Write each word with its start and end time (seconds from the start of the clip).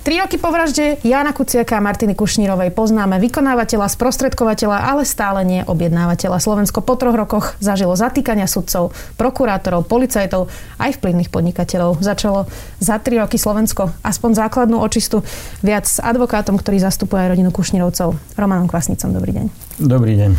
Tri 0.00 0.16
roky 0.16 0.40
po 0.40 0.48
vražde 0.48 0.96
Jana 1.04 1.36
Kuciaka 1.36 1.76
a 1.76 1.84
Martiny 1.84 2.16
Kušnírovej 2.16 2.72
poznáme 2.72 3.20
vykonávateľa, 3.20 3.84
sprostredkovateľa, 3.92 4.88
ale 4.88 5.04
stále 5.04 5.44
nie 5.44 5.60
objednávateľa. 5.60 6.40
Slovensko 6.40 6.80
po 6.80 6.96
troch 6.96 7.12
rokoch 7.12 7.52
zažilo 7.60 7.92
zatýkania 7.92 8.48
sudcov, 8.48 8.96
prokurátorov, 9.20 9.84
policajtov 9.84 10.48
aj 10.80 10.96
vplyvných 10.96 11.28
podnikateľov. 11.28 12.00
Začalo 12.00 12.48
za 12.80 12.96
tri 12.96 13.20
roky 13.20 13.36
Slovensko 13.36 13.92
aspoň 14.00 14.40
základnú 14.40 14.80
očistu 14.80 15.20
viac 15.60 15.84
s 15.84 16.00
advokátom, 16.00 16.56
ktorý 16.56 16.80
zastupuje 16.80 17.20
aj 17.20 17.36
rodinu 17.36 17.52
Kušnírovcov. 17.52 18.16
Romanom 18.40 18.72
Kvasnicom, 18.72 19.12
dobrý 19.12 19.36
deň. 19.36 19.46
Dobrý 19.84 20.16
deň. 20.16 20.30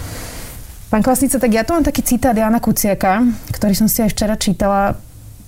Pán 0.89 1.05
Kvasnica, 1.05 1.37
tak 1.37 1.53
ja 1.53 1.61
tu 1.61 1.77
mám 1.77 1.85
taký 1.85 2.01
citát 2.01 2.33
Jana 2.33 2.57
Kuciaka, 2.57 3.21
ktorý 3.53 3.77
som 3.77 3.85
si 3.85 4.01
aj 4.01 4.09
včera 4.09 4.33
čítala 4.41 4.97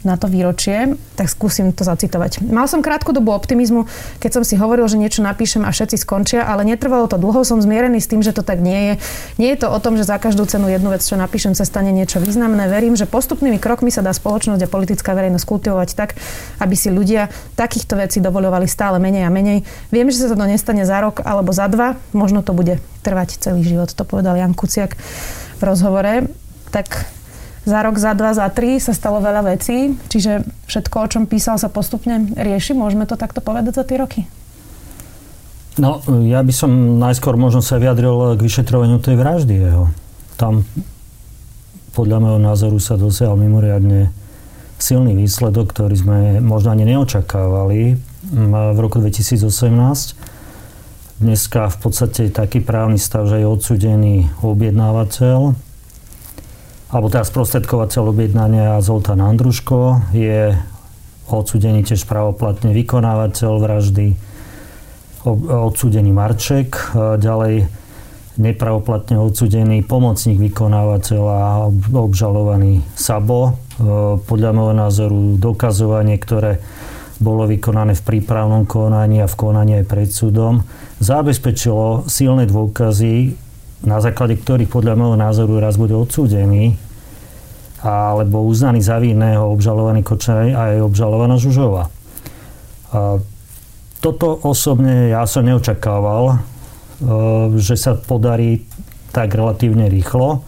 na 0.04 0.20
to 0.20 0.28
výročie, 0.28 0.96
tak 1.16 1.28
skúsim 1.32 1.72
to 1.72 1.88
zacitovať. 1.88 2.44
Mal 2.44 2.68
som 2.68 2.84
krátku 2.84 3.12
dobu 3.16 3.32
optimizmu, 3.32 3.88
keď 4.20 4.40
som 4.40 4.44
si 4.44 4.60
hovoril, 4.60 4.86
že 4.88 5.00
niečo 5.00 5.24
napíšem 5.24 5.64
a 5.64 5.72
všetci 5.72 5.98
skončia, 6.04 6.44
ale 6.44 6.68
netrvalo 6.68 7.08
to 7.08 7.16
dlho, 7.20 7.44
som 7.48 7.60
zmierený 7.64 8.04
s 8.04 8.12
tým, 8.12 8.20
že 8.20 8.36
to 8.36 8.44
tak 8.44 8.60
nie 8.60 8.76
je. 8.76 8.94
Nie 9.40 9.50
je 9.56 9.66
to 9.66 9.72
o 9.72 9.80
tom, 9.80 9.96
že 9.96 10.04
za 10.04 10.20
každú 10.20 10.44
cenu 10.46 10.68
jednu 10.68 10.92
vec, 10.92 11.02
čo 11.02 11.16
napíšem, 11.16 11.56
sa 11.56 11.64
stane 11.64 11.96
niečo 11.96 12.20
významné. 12.20 12.68
Verím, 12.68 13.00
že 13.00 13.08
postupnými 13.08 13.58
krokmi 13.58 13.90
sa 13.90 14.04
dá 14.04 14.12
spoločnosť 14.12 14.62
a 14.64 14.72
politická 14.72 15.16
verejnosť 15.16 15.46
kultivovať 15.48 15.90
tak, 15.96 16.20
aby 16.60 16.76
si 16.76 16.92
ľudia 16.92 17.32
takýchto 17.56 17.96
vecí 17.96 18.20
dovoľovali 18.20 18.68
stále 18.68 19.00
menej 19.00 19.28
a 19.28 19.32
menej. 19.32 19.64
Viem, 19.90 20.12
že 20.12 20.28
sa 20.28 20.36
to 20.36 20.44
nestane 20.44 20.84
za 20.84 21.00
rok 21.00 21.24
alebo 21.24 21.56
za 21.56 21.72
dva, 21.72 21.96
možno 22.12 22.44
to 22.44 22.52
bude 22.52 22.84
trvať 23.04 23.40
celý 23.40 23.64
život, 23.64 23.92
to 23.92 24.04
povedal 24.04 24.36
Jan 24.36 24.56
Kuciak 24.56 24.96
v 25.60 25.62
rozhovore. 25.64 26.28
Tak 26.74 27.06
za 27.64 27.80
rok, 27.80 27.96
za 27.96 28.12
dva, 28.14 28.36
za 28.36 28.48
tri 28.52 28.80
sa 28.80 28.92
stalo 28.92 29.24
veľa 29.24 29.56
vecí, 29.56 29.96
čiže 30.12 30.44
všetko, 30.68 30.96
o 31.00 31.08
čom 31.08 31.24
písal, 31.26 31.56
sa 31.56 31.72
postupne 31.72 32.32
rieši. 32.36 32.76
Môžeme 32.76 33.08
to 33.08 33.16
takto 33.16 33.40
povedať 33.40 33.80
za 33.80 33.84
tie 33.88 33.98
roky? 34.00 34.28
No, 35.80 36.04
ja 36.28 36.46
by 36.46 36.54
som 36.54 37.02
najskôr 37.02 37.34
možno 37.34 37.66
sa 37.66 37.82
vyjadril 37.82 38.38
k 38.38 38.46
vyšetrovaniu 38.46 39.02
tej 39.02 39.18
vraždy 39.18 39.54
jeho. 39.58 39.90
Tam 40.38 40.68
podľa 41.98 42.18
môjho 42.22 42.42
názoru 42.42 42.78
sa 42.78 42.94
dosiahol 42.94 43.42
mimoriadne 43.42 44.14
silný 44.78 45.16
výsledok, 45.16 45.72
ktorý 45.74 45.96
sme 45.96 46.20
možno 46.44 46.76
ani 46.76 46.84
neočakávali 46.86 47.98
v 48.34 48.78
roku 48.78 49.00
2018. 49.00 49.40
Dneska 51.24 51.72
v 51.72 51.78
podstate 51.80 52.28
taký 52.30 52.60
právny 52.60 53.00
stav, 53.00 53.26
že 53.32 53.40
je 53.40 53.48
odsudený 53.48 54.30
objednávateľ, 54.44 55.56
alebo 56.94 57.10
teda 57.10 57.26
sprostredkovateľ 57.26 58.14
objednania 58.14 58.78
Zoltán 58.86 59.18
Andruško 59.18 60.14
je 60.14 60.54
odsudený 61.26 61.82
tiež 61.82 62.06
pravoplatne 62.06 62.70
vykonávateľ 62.70 63.52
vraždy, 63.58 64.14
odsudený 65.50 66.14
Marček, 66.14 66.94
ďalej 67.18 67.66
nepravoplatne 68.38 69.18
odsudený 69.18 69.82
pomocník 69.82 70.38
vykonávateľa 70.38 71.74
obžalovaný 71.98 72.86
Sabo. 72.94 73.58
Podľa 74.30 74.52
môjho 74.54 74.76
názoru 74.78 75.20
dokazovanie, 75.42 76.22
ktoré 76.22 76.62
bolo 77.18 77.50
vykonané 77.50 77.98
v 77.98 78.06
prípravnom 78.06 78.70
konaní 78.70 79.26
a 79.26 79.32
v 79.32 79.38
konaní 79.38 79.82
aj 79.82 79.86
pred 79.90 80.10
súdom, 80.14 80.62
zabezpečilo 81.02 82.06
silné 82.06 82.46
dôkazy, 82.46 83.34
na 83.84 84.00
základe 84.00 84.40
ktorých 84.40 84.72
podľa 84.72 84.96
môjho 84.96 85.18
názoru 85.20 85.60
raz 85.60 85.76
bude 85.76 85.94
odsúdený 85.94 86.80
alebo 87.84 88.48
uznaný 88.48 88.80
za 88.80 88.96
vinného 88.96 89.44
obžalovaný 89.52 90.08
Kočaj 90.08 90.56
a 90.56 90.62
aj 90.72 90.88
obžalovaná 90.88 91.36
Žužová. 91.36 91.92
Toto 94.04 94.28
osobne 94.44 95.16
ja 95.16 95.24
som 95.24 95.48
neočakával, 95.48 96.24
e, 96.28 96.36
že 97.56 97.80
sa 97.80 97.96
podarí 97.96 98.68
tak 99.16 99.32
relatívne 99.32 99.88
rýchlo. 99.88 100.44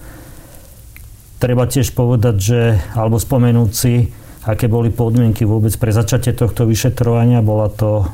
Treba 1.40 1.64
tiež 1.64 1.96
povedať, 1.96 2.36
že, 2.36 2.62
alebo 3.00 3.16
spomenúť 3.16 3.72
si, 3.72 4.12
aké 4.44 4.68
boli 4.68 4.92
podmienky 4.92 5.48
vôbec 5.48 5.72
pre 5.80 5.96
začatie 5.96 6.36
tohto 6.36 6.68
vyšetrovania. 6.68 7.40
Bola 7.40 7.72
to 7.72 8.04
e, 8.04 8.06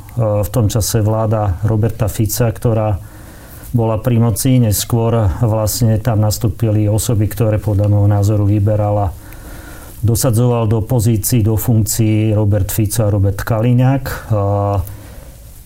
v 0.46 0.50
tom 0.54 0.70
čase 0.70 1.02
vláda 1.02 1.58
Roberta 1.66 2.06
Fica, 2.06 2.54
ktorá 2.54 3.02
bola 3.72 4.00
pri 4.00 4.20
moci. 4.20 4.60
Neskôr 4.60 5.32
vlastne 5.42 5.98
tam 6.00 6.24
nastúpili 6.24 6.88
osoby, 6.92 7.28
ktoré 7.28 7.58
podľa 7.58 7.88
môjho 7.88 8.10
názoru 8.12 8.44
vyberala 8.48 9.16
dosadzoval 10.02 10.66
do 10.66 10.82
pozícií, 10.82 11.46
do 11.46 11.54
funkcií 11.54 12.34
Robert 12.34 12.74
Fico 12.74 13.06
a 13.06 13.14
Robert 13.14 13.38
Kaliňák. 13.38 14.34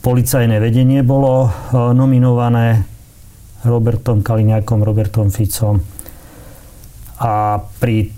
Policajné 0.04 0.60
vedenie 0.60 1.02
bolo 1.02 1.50
nominované 1.72 2.84
Robertom 3.64 4.22
Kaliňákom, 4.22 4.84
Robertom 4.86 5.32
Ficom. 5.32 5.82
A 7.18 7.64
pri 7.80 8.12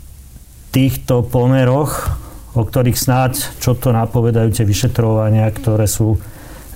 týchto 0.74 1.24
pomeroch, 1.24 2.12
o 2.58 2.66
ktorých 2.66 2.98
snáď 2.98 3.38
čo 3.62 3.78
to 3.78 3.94
napovedajú 3.94 4.52
tie 4.52 4.66
vyšetrovania, 4.66 5.48
ktoré 5.54 5.86
sú 5.86 6.18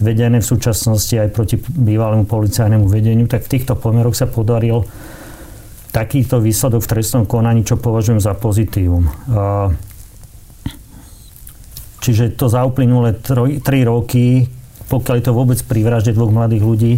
vedené 0.02 0.42
v 0.42 0.50
súčasnosti 0.50 1.14
aj 1.14 1.30
proti 1.32 1.56
bývalému 1.62 2.26
policajnému 2.26 2.90
vedeniu, 2.90 3.30
tak 3.30 3.46
v 3.46 3.58
týchto 3.58 3.78
pomeroch 3.78 4.18
sa 4.18 4.26
podaril 4.28 4.84
takýto 5.92 6.40
výsledok 6.40 6.88
v 6.88 6.92
trestnom 6.98 7.24
konaní, 7.28 7.68
čo 7.68 7.76
považujem 7.76 8.24
za 8.24 8.32
pozitívum. 8.34 9.12
Čiže 12.02 12.34
to 12.34 12.50
za 12.50 12.66
uplynulé 12.66 13.14
3 13.22 13.62
roky, 13.86 14.50
pokiaľ 14.90 15.16
je 15.22 15.26
to 15.28 15.38
vôbec 15.38 15.60
pri 15.62 15.86
vražde 15.86 16.18
dvoch 16.18 16.34
mladých 16.34 16.64
ľudí 16.66 16.94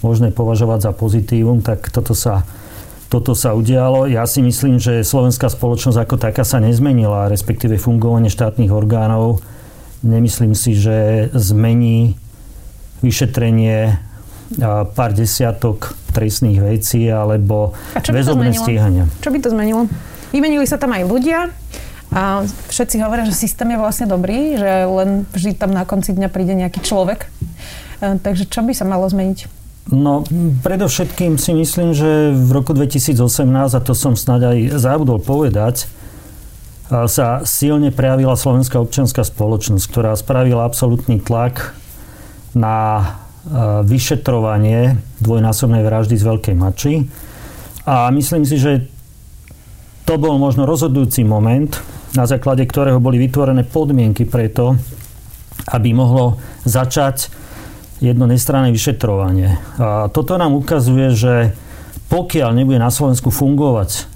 možné 0.00 0.32
považovať 0.32 0.80
za 0.88 0.92
pozitívum, 0.96 1.60
tak 1.60 1.92
toto 1.92 2.16
sa, 2.16 2.48
toto 3.12 3.36
sa 3.36 3.52
udialo. 3.52 4.08
Ja 4.08 4.24
si 4.24 4.40
myslím, 4.40 4.80
že 4.80 5.04
slovenská 5.04 5.52
spoločnosť 5.52 5.98
ako 6.00 6.16
taká 6.16 6.40
sa 6.40 6.56
nezmenila, 6.56 7.28
respektíve 7.28 7.76
fungovanie 7.76 8.32
štátnych 8.32 8.72
orgánov. 8.72 9.44
Nemyslím 10.00 10.56
si, 10.56 10.72
že 10.72 11.28
zmení 11.36 12.16
vyšetrenie 13.00 13.98
pár 14.96 15.10
desiatok 15.14 15.94
trestných 16.10 16.58
vecí 16.58 17.06
alebo 17.06 17.72
väzobné 17.94 18.50
stíhania. 18.50 19.06
Čo 19.22 19.30
by 19.30 19.38
to 19.38 19.48
zmenilo? 19.54 19.86
Vymenili 20.34 20.66
sa 20.66 20.78
tam 20.78 20.94
aj 20.94 21.06
ľudia 21.06 21.50
a 22.10 22.42
všetci 22.46 22.98
hovoria, 22.98 23.26
že 23.26 23.38
systém 23.38 23.70
je 23.70 23.78
vlastne 23.78 24.06
dobrý, 24.10 24.58
že 24.58 24.86
len 24.86 25.26
vždy 25.30 25.54
tam 25.54 25.70
na 25.70 25.86
konci 25.86 26.10
dňa 26.10 26.28
príde 26.30 26.58
nejaký 26.58 26.82
človek. 26.82 27.30
E, 28.02 28.18
takže 28.18 28.50
čo 28.50 28.66
by 28.66 28.74
sa 28.74 28.82
malo 28.82 29.06
zmeniť? 29.06 29.46
No, 29.90 30.26
predovšetkým 30.62 31.38
si 31.38 31.50
myslím, 31.54 31.94
že 31.94 32.34
v 32.34 32.50
roku 32.50 32.74
2018, 32.74 33.14
a 33.74 33.80
to 33.82 33.94
som 33.94 34.14
snáď 34.14 34.54
aj 34.54 34.58
zabudol 34.78 35.18
povedať, 35.18 35.90
sa 36.90 37.46
silne 37.46 37.94
prejavila 37.94 38.34
slovenská 38.34 38.82
občianská 38.82 39.22
spoločnosť, 39.22 39.84
ktorá 39.86 40.10
spravila 40.18 40.66
absolútny 40.66 41.22
tlak 41.22 41.74
na 42.56 43.04
vyšetrovanie 43.84 45.00
dvojnásobnej 45.24 45.80
vraždy 45.80 46.14
z 46.16 46.24
Veľkej 46.28 46.54
Mači. 46.56 46.94
A 47.88 48.12
myslím 48.12 48.44
si, 48.44 48.60
že 48.60 48.84
to 50.04 50.20
bol 50.20 50.36
možno 50.36 50.68
rozhodujúci 50.68 51.24
moment, 51.24 51.72
na 52.12 52.26
základe 52.26 52.66
ktorého 52.66 53.00
boli 53.00 53.16
vytvorené 53.16 53.64
podmienky 53.64 54.26
preto, 54.26 54.76
aby 55.70 55.94
mohlo 55.94 56.36
začať 56.66 57.30
jedno 58.02 58.26
nestranné 58.28 58.74
vyšetrovanie. 58.74 59.56
A 59.78 60.10
toto 60.10 60.36
nám 60.36 60.56
ukazuje, 60.56 61.14
že 61.14 61.34
pokiaľ 62.10 62.50
nebude 62.56 62.80
na 62.82 62.90
Slovensku 62.90 63.30
fungovať 63.30 64.10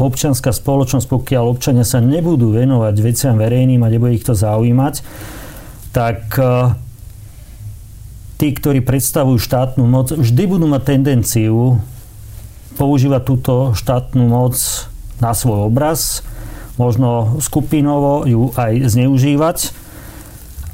občianská 0.00 0.52
spoločnosť, 0.52 1.06
pokiaľ 1.08 1.44
občania 1.48 1.84
sa 1.84 2.00
nebudú 2.00 2.52
venovať 2.56 2.94
veciam 3.00 3.36
verejným 3.36 3.80
a 3.84 3.92
nebude 3.92 4.16
ich 4.16 4.24
to 4.24 4.32
zaujímať, 4.36 5.04
tak 5.92 6.36
tí, 8.40 8.56
ktorí 8.56 8.80
predstavujú 8.80 9.36
štátnu 9.36 9.84
moc, 9.84 10.16
vždy 10.16 10.42
budú 10.48 10.64
mať 10.64 10.96
tendenciu 10.96 11.76
používať 12.80 13.22
túto 13.28 13.76
štátnu 13.76 14.24
moc 14.24 14.56
na 15.20 15.36
svoj 15.36 15.68
obraz, 15.68 16.24
možno 16.80 17.36
skupinovo 17.44 18.24
ju 18.24 18.48
aj 18.56 18.88
zneužívať. 18.88 19.76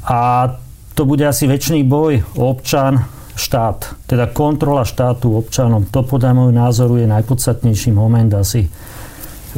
A 0.06 0.54
to 0.94 1.02
bude 1.02 1.26
asi 1.26 1.50
väčší 1.50 1.82
boj 1.82 2.22
občan, 2.38 3.02
štát. 3.36 4.08
Teda 4.08 4.30
kontrola 4.30 4.86
štátu 4.86 5.36
občanom. 5.36 5.84
To 5.92 6.00
podľa 6.06 6.32
môjho 6.32 6.54
názoru 6.56 6.96
je 6.96 7.10
najpodstatnejší 7.10 7.92
moment 7.92 8.32
asi, 8.32 8.64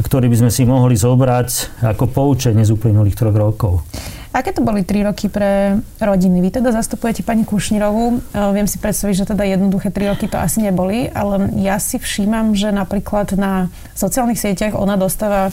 ktorý 0.03 0.27
by 0.27 0.37
sme 0.45 0.51
si 0.51 0.67
mohli 0.67 0.99
zobrať 0.99 1.79
ako 1.87 2.11
poučenie 2.11 2.67
z 2.67 2.75
uplynulých 2.75 3.15
troch 3.15 3.37
rokov. 3.37 3.85
Aké 4.29 4.53
to 4.53 4.61
boli 4.61 4.85
tri 4.85 5.01
roky 5.01 5.25
pre 5.25 5.81
rodiny? 5.97 6.37
Vy 6.37 6.61
teda 6.61 6.69
zastupujete 6.69 7.25
pani 7.25 7.49
Kušnirovú. 7.49 8.21
Viem 8.53 8.69
si 8.69 8.77
predstaviť, 8.77 9.25
že 9.25 9.29
teda 9.33 9.41
jednoduché 9.41 9.89
tri 9.89 10.05
roky 10.05 10.29
to 10.29 10.37
asi 10.37 10.61
neboli, 10.61 11.09
ale 11.09 11.49
ja 11.57 11.81
si 11.81 11.97
všímam, 11.97 12.53
že 12.53 12.69
napríklad 12.69 13.33
na 13.33 13.73
sociálnych 13.97 14.37
sieťach 14.37 14.77
ona 14.77 15.01
dostáva 15.01 15.49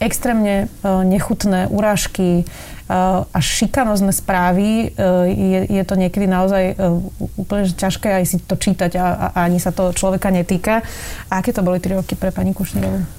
extrémne 0.00 0.72
nechutné 0.84 1.68
urážky, 1.68 2.48
až 3.32 3.44
šikanozné 3.44 4.14
správy. 4.14 4.92
Je, 5.26 5.60
je 5.68 5.82
to 5.84 5.98
niekedy 5.98 6.24
naozaj 6.24 6.78
úplne 7.36 7.68
ťažké 7.68 8.16
aj 8.16 8.24
si 8.24 8.36
to 8.40 8.56
čítať 8.56 8.96
a, 8.96 9.06
a 9.34 9.44
ani 9.44 9.60
sa 9.60 9.74
to 9.76 9.92
človeka 9.92 10.32
netýka. 10.32 10.86
A 11.28 11.44
aké 11.44 11.52
to 11.52 11.60
boli 11.66 11.82
tri 11.82 11.92
roky 11.98 12.16
pre 12.16 12.32
pani 12.32 12.54
Kušnirovú? 12.54 13.15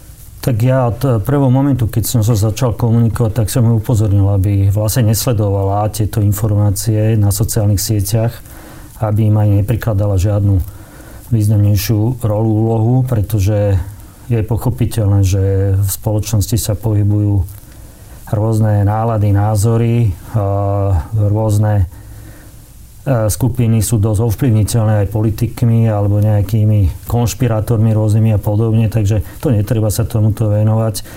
Tak 0.47 0.63
ja 0.63 0.87
od 0.87 1.03
eh, 1.03 1.19
prvého 1.19 1.51
momentu, 1.51 1.91
keď 1.91 2.03
som 2.07 2.21
sa 2.23 2.31
začal 2.31 2.71
komunikovať, 2.71 3.43
tak 3.43 3.51
som 3.51 3.67
ju 3.67 3.83
upozornil, 3.83 4.31
aby 4.31 4.71
vlastne 4.71 5.11
nesledovala 5.11 5.91
tieto 5.91 6.23
informácie 6.23 7.19
na 7.19 7.35
sociálnych 7.35 7.83
sieťach, 7.83 8.31
aby 9.03 9.27
im 9.27 9.35
aj 9.35 9.49
neprikladala 9.59 10.15
žiadnu 10.15 10.63
významnejšiu 11.35 12.23
rolu, 12.23 12.63
úlohu, 12.63 12.95
pretože 13.03 13.75
je 14.31 14.39
pochopiteľné, 14.39 15.27
že 15.27 15.75
v 15.75 15.89
spoločnosti 15.91 16.55
sa 16.55 16.79
pohybujú 16.79 17.43
rôzne 18.31 18.87
nálady, 18.87 19.35
názory, 19.35 20.15
rôzne 21.11 21.87
E, 21.87 22.06
skupiny 23.07 23.79
sú 23.79 24.03
dosť 24.03 24.19
ovplyvniteľné 24.19 25.07
aj 25.07 25.13
politikmi 25.15 25.87
alebo 25.87 26.19
nejakými 26.19 27.07
konšpirátormi 27.07 27.95
rôznymi 27.95 28.35
a 28.35 28.39
podobne, 28.39 28.91
takže 28.91 29.23
to 29.39 29.55
netreba 29.55 29.87
sa 29.87 30.03
tomuto 30.03 30.51
venovať. 30.51 31.07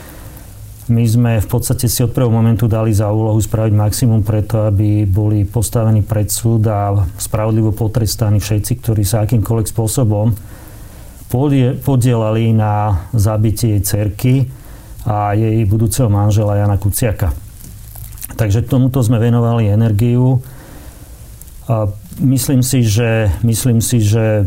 My 0.90 1.06
sme 1.06 1.38
v 1.38 1.48
podstate 1.50 1.86
si 1.86 2.02
od 2.02 2.10
prvého 2.10 2.34
momentu 2.34 2.66
dali 2.66 2.90
za 2.90 3.10
úlohu 3.14 3.38
spraviť 3.38 3.74
maximum 3.74 4.26
preto, 4.26 4.66
aby 4.66 5.06
boli 5.06 5.46
postavení 5.46 6.02
pred 6.02 6.26
súd 6.26 6.66
a 6.66 7.06
spravodlivo 7.14 7.70
potrestaní 7.70 8.42
všetci, 8.42 8.72
ktorí 8.82 9.02
sa 9.06 9.22
akýmkoľvek 9.22 9.66
spôsobom 9.70 10.34
podielali 11.86 12.50
na 12.50 13.06
zabitie 13.14 13.78
jej 13.78 13.82
cerky 13.86 14.34
a 15.06 15.38
jej 15.38 15.62
budúceho 15.62 16.10
manžela 16.10 16.58
Jana 16.58 16.74
Kuciaka. 16.74 17.30
Takže 18.34 18.66
tomuto 18.66 18.98
sme 18.98 19.22
venovali 19.22 19.70
energiu 19.70 20.42
myslím 22.20 22.60
si, 22.62 22.82
že, 22.82 23.30
myslím 23.46 23.78
si, 23.80 24.02
že 24.02 24.44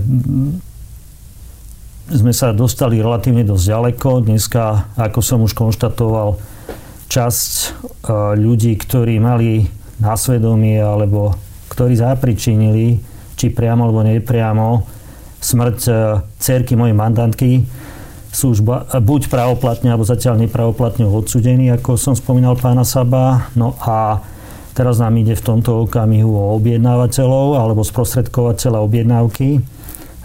sme 2.11 2.33
sa 2.35 2.51
dostali 2.51 2.99
relatívne 2.99 3.47
dosť 3.47 3.65
ďaleko. 3.69 4.09
Dneska, 4.27 4.93
ako 4.99 5.19
som 5.23 5.39
už 5.41 5.55
konštatoval, 5.55 6.35
časť 7.07 7.51
e, 7.53 7.65
ľudí, 8.35 8.75
ktorí 8.75 9.21
mali 9.23 9.69
násvedomie 10.01 10.81
alebo 10.81 11.37
ktorí 11.71 11.95
zapričinili, 11.95 12.99
či 13.39 13.53
priamo 13.53 13.87
alebo 13.87 14.03
nepriamo, 14.03 14.83
smrť 15.39 15.79
e, 15.87 15.91
cerky 16.37 16.75
mojej 16.75 16.95
mandantky, 16.97 17.51
sú 18.33 18.57
už 18.57 18.65
buď 18.97 19.29
pravoplatne, 19.29 19.93
alebo 19.93 20.09
zatiaľ 20.09 20.41
nepravoplatne 20.41 21.05
odsudení, 21.05 21.69
ako 21.69 22.01
som 22.01 22.17
spomínal 22.17 22.57
pána 22.57 22.81
Saba. 22.81 23.45
No 23.53 23.77
a 23.77 24.25
Teraz 24.73 24.97
nám 24.97 25.13
ide 25.21 25.37
v 25.37 25.45
tomto 25.45 25.85
okamihu 25.85 26.33
o 26.33 26.57
objednávateľov 26.57 27.61
alebo 27.61 27.85
sprostredkovateľa 27.85 28.81
objednávky, 28.81 29.61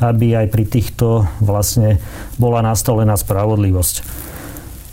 aby 0.01 0.27
aj 0.41 0.47
pri 0.49 0.65
týchto 0.65 1.29
vlastne 1.45 2.01
bola 2.41 2.65
nastolená 2.65 3.13
spravodlivosť. 3.21 4.27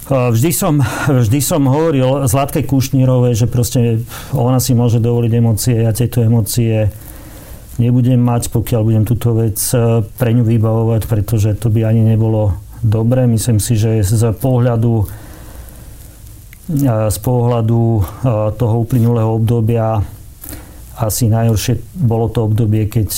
Vždy 0.06 0.52
som, 0.54 0.84
vždy 1.24 1.40
som 1.42 1.66
hovoril 1.66 2.30
Zlatke 2.30 2.68
Kušnírovej, 2.68 3.34
že 3.34 3.48
proste 3.50 4.06
ona 4.36 4.62
si 4.62 4.78
môže 4.78 5.02
dovoliť 5.02 5.32
emócie, 5.34 5.82
ja 5.82 5.96
tieto 5.96 6.22
emócie 6.22 6.94
nebudem 7.82 8.20
mať, 8.20 8.52
pokiaľ 8.54 8.82
budem 8.86 9.04
túto 9.04 9.36
vec 9.36 9.60
e, 9.76 10.04
pre 10.16 10.32
ňu 10.32 10.48
vybavovať, 10.48 11.02
pretože 11.12 11.60
to 11.60 11.68
by 11.68 11.84
ani 11.84 12.08
nebolo 12.08 12.56
dobre. 12.80 13.28
Myslím 13.28 13.60
si, 13.60 13.76
že 13.76 14.00
z 14.00 14.32
pohľadu 14.32 15.10
z 16.66 17.18
pohľadu 17.22 17.82
toho 18.58 18.76
uplynulého 18.82 19.38
obdobia 19.38 20.02
asi 20.96 21.28
najhoršie 21.28 21.84
bolo 21.94 22.32
to 22.32 22.48
obdobie, 22.48 22.88
keď 22.88 23.10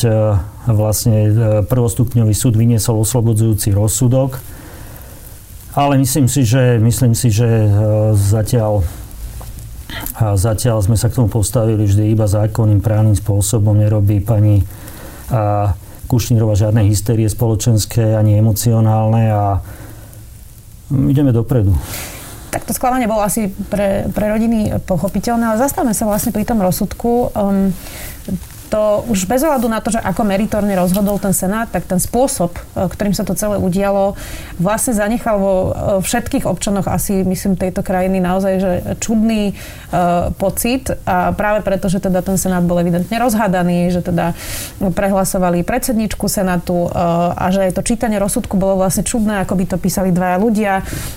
vlastne 0.65 1.17
e, 1.29 1.31
prvostupňový 1.63 2.33
súd 2.33 2.57
vyniesol 2.57 3.05
oslobodzujúci 3.05 3.69
rozsudok. 3.71 4.41
Ale 5.77 6.01
myslím 6.01 6.25
si, 6.25 6.41
že, 6.41 6.81
myslím 6.81 7.13
si, 7.13 7.29
že 7.29 7.45
e, 7.45 7.69
zatiaľ, 8.17 8.81
zatiaľ 10.17 10.81
sme 10.81 10.97
sa 10.97 11.07
k 11.13 11.21
tomu 11.21 11.29
postavili 11.29 11.85
vždy 11.85 12.17
iba 12.17 12.25
zákonným 12.25 12.81
právnym 12.81 13.13
spôsobom. 13.13 13.77
Nerobí 13.77 14.25
pani 14.25 14.65
Kušnírova 16.07 16.55
žiadne 16.55 16.88
hysterie 16.88 17.27
spoločenské 17.27 18.15
ani 18.15 18.39
emocionálne 18.39 19.23
a 19.27 19.45
ideme 20.89 21.35
dopredu. 21.35 21.75
Tak 22.47 22.63
to 22.63 22.71
sklamanie 22.71 23.11
bolo 23.11 23.23
asi 23.23 23.51
pre, 23.67 24.07
pre 24.11 24.25
rodiny 24.31 24.79
pochopiteľné, 24.88 25.51
ale 25.51 25.61
zastavme 25.61 25.91
sa 25.91 26.07
vlastne 26.07 26.31
pri 26.31 26.47
tom 26.47 26.63
rozsudku. 26.63 27.35
Um, 27.35 27.75
to 28.68 29.08
už 29.08 29.25
bez 29.25 29.42
ohľadu 29.44 29.68
na 29.72 29.80
to, 29.80 29.96
že 29.96 30.04
ako 30.04 30.28
meritorne 30.28 30.75
rozhodol 30.75 31.18
ten 31.18 31.31
Senát, 31.31 31.72
tak 31.72 31.88
ten 31.88 31.98
spôsob, 31.98 32.56
e, 32.56 32.62
ktorým 32.88 33.16
sa 33.16 33.24
to 33.24 33.34
celé 33.34 33.56
udialo, 33.56 34.19
vlastne 34.60 34.94
zanechal 34.96 35.40
vo 35.40 35.54
e, 35.54 35.69
všetkých 36.04 36.44
občanoch 36.44 36.88
asi, 36.88 37.24
myslím, 37.24 37.56
tejto 37.56 37.81
krajiny 37.81 38.19
naozaj, 38.19 38.54
že 38.60 38.72
čudný 39.00 39.54
uh, 39.56 40.30
pocit 40.36 40.92
a 41.08 41.31
práve 41.34 41.64
preto, 41.64 41.88
že 41.88 42.04
teda 42.04 42.19
ten 42.22 42.36
Senát 42.36 42.64
bol 42.64 42.80
evidentne 42.80 43.16
rozhádaný, 43.18 43.90
že 43.94 44.02
teda 44.04 44.36
prehlasovali 44.80 45.64
predsedničku 45.64 46.28
Senátu 46.28 46.88
uh, 46.88 47.34
a 47.34 47.50
že 47.50 47.69
aj 47.69 47.80
to 47.80 47.81
čítanie 47.86 48.19
rozsudku 48.19 48.60
bolo 48.60 48.80
vlastne 48.81 49.08
čudné, 49.08 49.44
ako 49.44 49.54
by 49.58 49.66
to 49.66 49.78
písali 49.80 50.12
dvaja 50.12 50.38
ľudia 50.38 50.74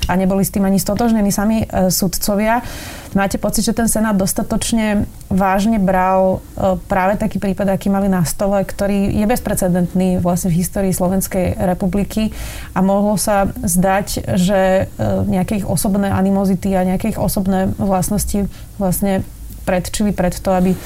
a 0.06 0.12
neboli 0.14 0.46
s 0.46 0.54
tým 0.54 0.64
ani 0.64 0.78
stotožnení 0.78 1.30
sami 1.34 1.66
uh, 1.66 1.90
sudcovia. 1.90 2.62
Máte 3.10 3.42
pocit, 3.42 3.66
že 3.66 3.74
ten 3.74 3.90
Senát 3.90 4.14
dostatočne 4.14 5.02
vážne 5.26 5.82
bral 5.82 6.38
uh, 6.38 6.78
práve 6.86 7.18
taký 7.18 7.42
prípad, 7.42 7.74
aký 7.74 7.90
mali 7.90 8.06
na 8.06 8.22
stole, 8.22 8.62
ktorý 8.62 9.10
je 9.10 9.26
bezprecedentný 9.26 10.22
vlastne 10.22 10.54
v 10.54 10.62
histórii 10.62 10.94
Slovenskej 10.94 11.58
republiky 11.58 12.30
a 12.70 12.78
mohlo 12.86 13.18
sa 13.18 13.50
zdať, 13.50 14.38
že 14.38 14.86
e, 14.86 15.04
nejaké 15.26 15.62
ich 15.62 15.66
osobné 15.66 16.10
animozity 16.10 16.70
a 16.74 16.86
nejaké 16.86 17.14
ich 17.14 17.20
osobné 17.20 17.72
vlastnosti 17.78 18.46
vlastne 18.78 19.26
predčili 19.66 20.14
pred 20.14 20.34
to, 20.34 20.50
aby 20.54 20.72
e, 20.74 20.78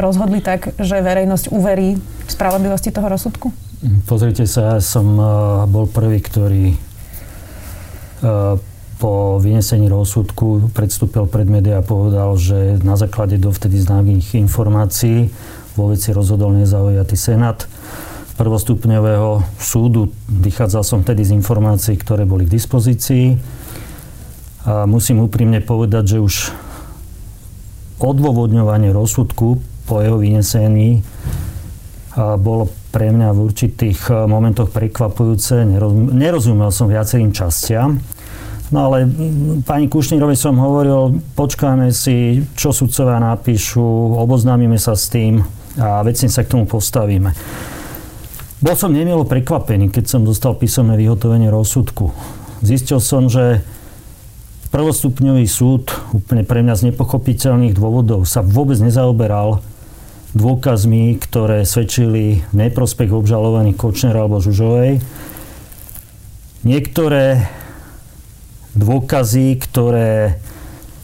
rozhodli 0.00 0.40
tak, 0.40 0.72
že 0.80 1.04
verejnosť 1.04 1.52
uverí 1.52 2.00
v 2.00 2.30
spravodlivosti 2.30 2.90
toho 2.92 3.08
rozsudku? 3.12 3.52
Pozrite 4.08 4.48
sa, 4.48 4.76
ja 4.76 4.78
som 4.80 5.06
e, 5.16 5.24
bol 5.68 5.84
prvý, 5.84 6.20
ktorý 6.20 6.64
po 9.00 9.40
vynesení 9.40 9.88
rozsudku 9.88 10.68
predstúpil 10.76 11.24
pred 11.24 11.48
médiá 11.48 11.80
a 11.80 11.86
povedal, 11.86 12.36
že 12.36 12.76
na 12.84 13.00
základe 13.00 13.40
dovtedy 13.40 13.80
známych 13.80 14.36
informácií 14.36 15.32
vo 15.72 15.88
veci 15.88 16.12
rozhodol 16.12 16.52
nezaujatý 16.60 17.16
senát 17.16 17.64
prvostupňového 18.36 19.40
súdu. 19.56 20.12
Vychádzal 20.28 20.84
som 20.84 21.00
tedy 21.00 21.24
z 21.24 21.32
informácií, 21.32 21.96
ktoré 21.96 22.28
boli 22.28 22.44
k 22.44 22.60
dispozícii. 22.60 23.40
A 24.68 24.84
musím 24.84 25.24
úprimne 25.24 25.64
povedať, 25.64 26.16
že 26.16 26.18
už 26.20 26.34
odôvodňovanie 28.04 28.92
rozsudku 28.92 29.64
po 29.88 29.94
jeho 30.04 30.20
vynesení 30.20 31.00
bolo 32.16 32.68
pre 32.92 33.08
mňa 33.16 33.32
v 33.32 33.38
určitých 33.48 34.12
momentoch 34.28 34.68
prekvapujúce. 34.76 35.64
Nerozumel 36.12 36.68
som 36.68 36.92
viacerým 36.92 37.32
častiam. 37.32 37.96
No 38.70 38.86
ale 38.86 39.02
pani 39.66 39.90
Kušnírovi 39.90 40.38
som 40.38 40.54
hovoril, 40.54 41.18
počkáme 41.34 41.90
si, 41.90 42.46
čo 42.54 42.70
sudcovia 42.70 43.18
napíšu, 43.18 43.82
oboznámime 44.14 44.78
sa 44.78 44.94
s 44.94 45.10
tým 45.10 45.42
a 45.74 46.06
vecne 46.06 46.30
sa 46.30 46.46
k 46.46 46.54
tomu 46.54 46.70
postavíme. 46.70 47.34
Bol 48.62 48.74
som 48.78 48.94
nemielo 48.94 49.26
prekvapený, 49.26 49.90
keď 49.90 50.04
som 50.06 50.22
dostal 50.22 50.54
písomné 50.54 50.94
vyhotovenie 50.94 51.50
rozsudku. 51.50 52.14
Zistil 52.62 53.02
som, 53.02 53.26
že 53.26 53.64
prvostupňový 54.70 55.50
súd 55.50 55.90
úplne 56.14 56.46
pre 56.46 56.62
mňa 56.62 56.74
z 56.78 56.82
nepochopiteľných 56.94 57.74
dôvodov 57.74 58.22
sa 58.22 58.38
vôbec 58.38 58.78
nezaoberal 58.78 59.58
dôkazmi, 60.30 61.18
ktoré 61.18 61.66
svedčili 61.66 62.46
v 62.46 62.54
neprospech 62.54 63.10
obžalovaných 63.10 63.74
Kočnera 63.74 64.22
alebo 64.22 64.38
Žužovej. 64.38 65.02
Niektoré 66.62 67.50
dôkazy, 68.74 69.58
ktoré, 69.58 70.38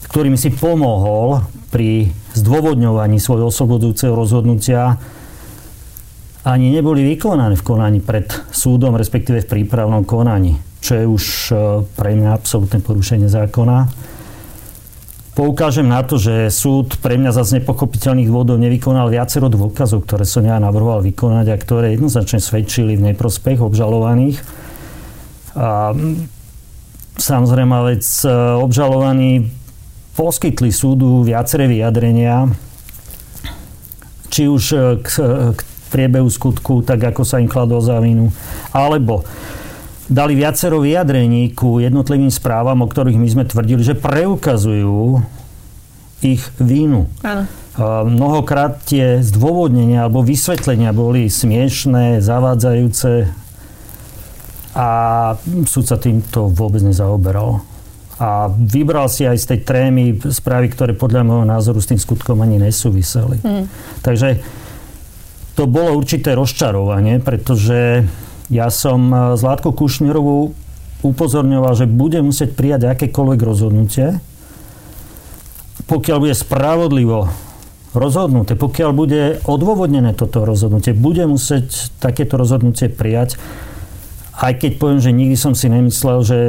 ktorými 0.07 0.39
si 0.39 0.53
pomohol 0.55 1.43
pri 1.67 2.11
zdôvodňovaní 2.37 3.19
svojho 3.19 3.51
oslobodzujúceho 3.51 4.13
rozhodnutia, 4.15 4.95
ani 6.47 6.71
neboli 6.71 7.03
vykonané 7.03 7.59
v 7.59 7.65
konaní 7.67 7.99
pred 7.99 8.31
súdom, 8.55 8.95
respektíve 8.95 9.43
v 9.43 9.51
prípravnom 9.51 10.07
konaní, 10.07 10.55
čo 10.79 10.95
je 10.95 11.03
už 11.03 11.23
e, 11.51 11.53
pre 11.91 12.15
mňa 12.15 12.31
absolútne 12.31 12.79
porušenie 12.79 13.27
zákona. 13.27 13.91
poukážem 15.35 15.91
na 15.91 16.07
to, 16.07 16.15
že 16.15 16.47
súd 16.47 17.03
pre 17.03 17.19
mňa 17.19 17.35
z 17.35 17.59
nepochopiteľných 17.59 18.31
dôvodov 18.31 18.63
nevykonal 18.63 19.11
viacero 19.11 19.51
dôkazov, 19.51 20.07
ktoré 20.07 20.23
som 20.23 20.47
ja 20.47 20.55
navrhoval 20.55 21.03
vykonať 21.03 21.45
a 21.51 21.59
ktoré 21.59 21.99
jednoznačne 21.99 22.39
svedčili 22.39 22.95
v 22.95 23.11
neprospech 23.11 23.59
obžalovaných. 23.59 24.39
A 25.59 25.91
samozrejme, 27.17 27.75
vec 27.93 28.05
e, 28.23 28.29
obžalovaní 28.61 29.49
poskytli 30.17 30.73
súdu 30.73 31.21
viaceré 31.21 31.69
vyjadrenia, 31.69 32.49
či 34.33 34.49
už 34.49 34.63
e, 34.73 34.77
k, 35.01 35.07
k 35.53 35.59
priebehu 35.91 36.29
skutku, 36.29 36.81
tak 36.85 37.03
ako 37.13 37.21
sa 37.25 37.41
im 37.41 37.49
kladol 37.49 37.81
za 37.81 37.97
vinu, 37.99 38.29
alebo 38.71 39.25
dali 40.07 40.39
viacero 40.39 40.79
vyjadrení 40.79 41.51
ku 41.51 41.83
jednotlivým 41.83 42.31
správam, 42.31 42.79
o 42.83 42.87
ktorých 42.87 43.19
my 43.19 43.27
sme 43.27 43.43
tvrdili, 43.43 43.83
že 43.83 43.95
preukazujú 43.95 45.21
ich 46.23 46.41
vínu. 46.57 47.11
Áno. 47.21 47.45
Mnohokrát 48.09 48.81
tie 48.89 49.21
zdôvodnenia 49.21 50.09
alebo 50.09 50.25
vysvetlenia 50.25 50.89
boli 50.97 51.29
smiešné, 51.29 52.25
zavádzajúce 52.25 53.29
a 54.77 54.87
súd 55.65 55.89
sa 55.89 55.97
týmto 55.97 56.53
vôbec 56.53 56.85
nezaoberal. 56.85 57.65
A 58.21 58.49
vybral 58.53 59.09
si 59.09 59.25
aj 59.25 59.37
z 59.41 59.45
tej 59.53 59.59
trémy 59.65 60.05
správy, 60.29 60.69
ktoré 60.69 60.93
podľa 60.93 61.25
môjho 61.25 61.45
názoru 61.49 61.81
s 61.81 61.89
tým 61.89 61.97
skutkom 61.97 62.37
ani 62.45 62.61
nesúviseli. 62.61 63.41
Mm. 63.41 63.65
Takže 64.05 64.41
to 65.57 65.65
bolo 65.65 65.97
určité 65.97 66.37
rozčarovanie, 66.37 67.17
pretože 67.17 68.05
ja 68.53 68.69
som 68.69 69.33
s 69.33 69.41
Látkou 69.41 69.73
Kušnerovou 69.73 70.53
upozorňoval, 71.01 71.73
že 71.73 71.89
bude 71.89 72.21
musieť 72.21 72.53
prijať 72.53 72.93
akékoľvek 72.93 73.39
rozhodnutie, 73.41 74.21
pokiaľ 75.89 76.17
bude 76.21 76.35
spravodlivo 76.37 77.29
rozhodnuté, 77.97 78.53
pokiaľ 78.53 78.91
bude 78.93 79.41
odôvodnené 79.45 80.13
toto 80.13 80.45
rozhodnutie, 80.45 80.93
bude 80.93 81.25
musieť 81.25 81.89
takéto 81.97 82.37
rozhodnutie 82.37 82.89
prijať, 82.93 83.41
aj 84.37 84.53
keď 84.61 84.71
poviem, 84.77 85.01
že 85.01 85.11
nikdy 85.11 85.35
som 85.35 85.57
si 85.57 85.65
nemyslel, 85.69 86.19
že 86.21 86.39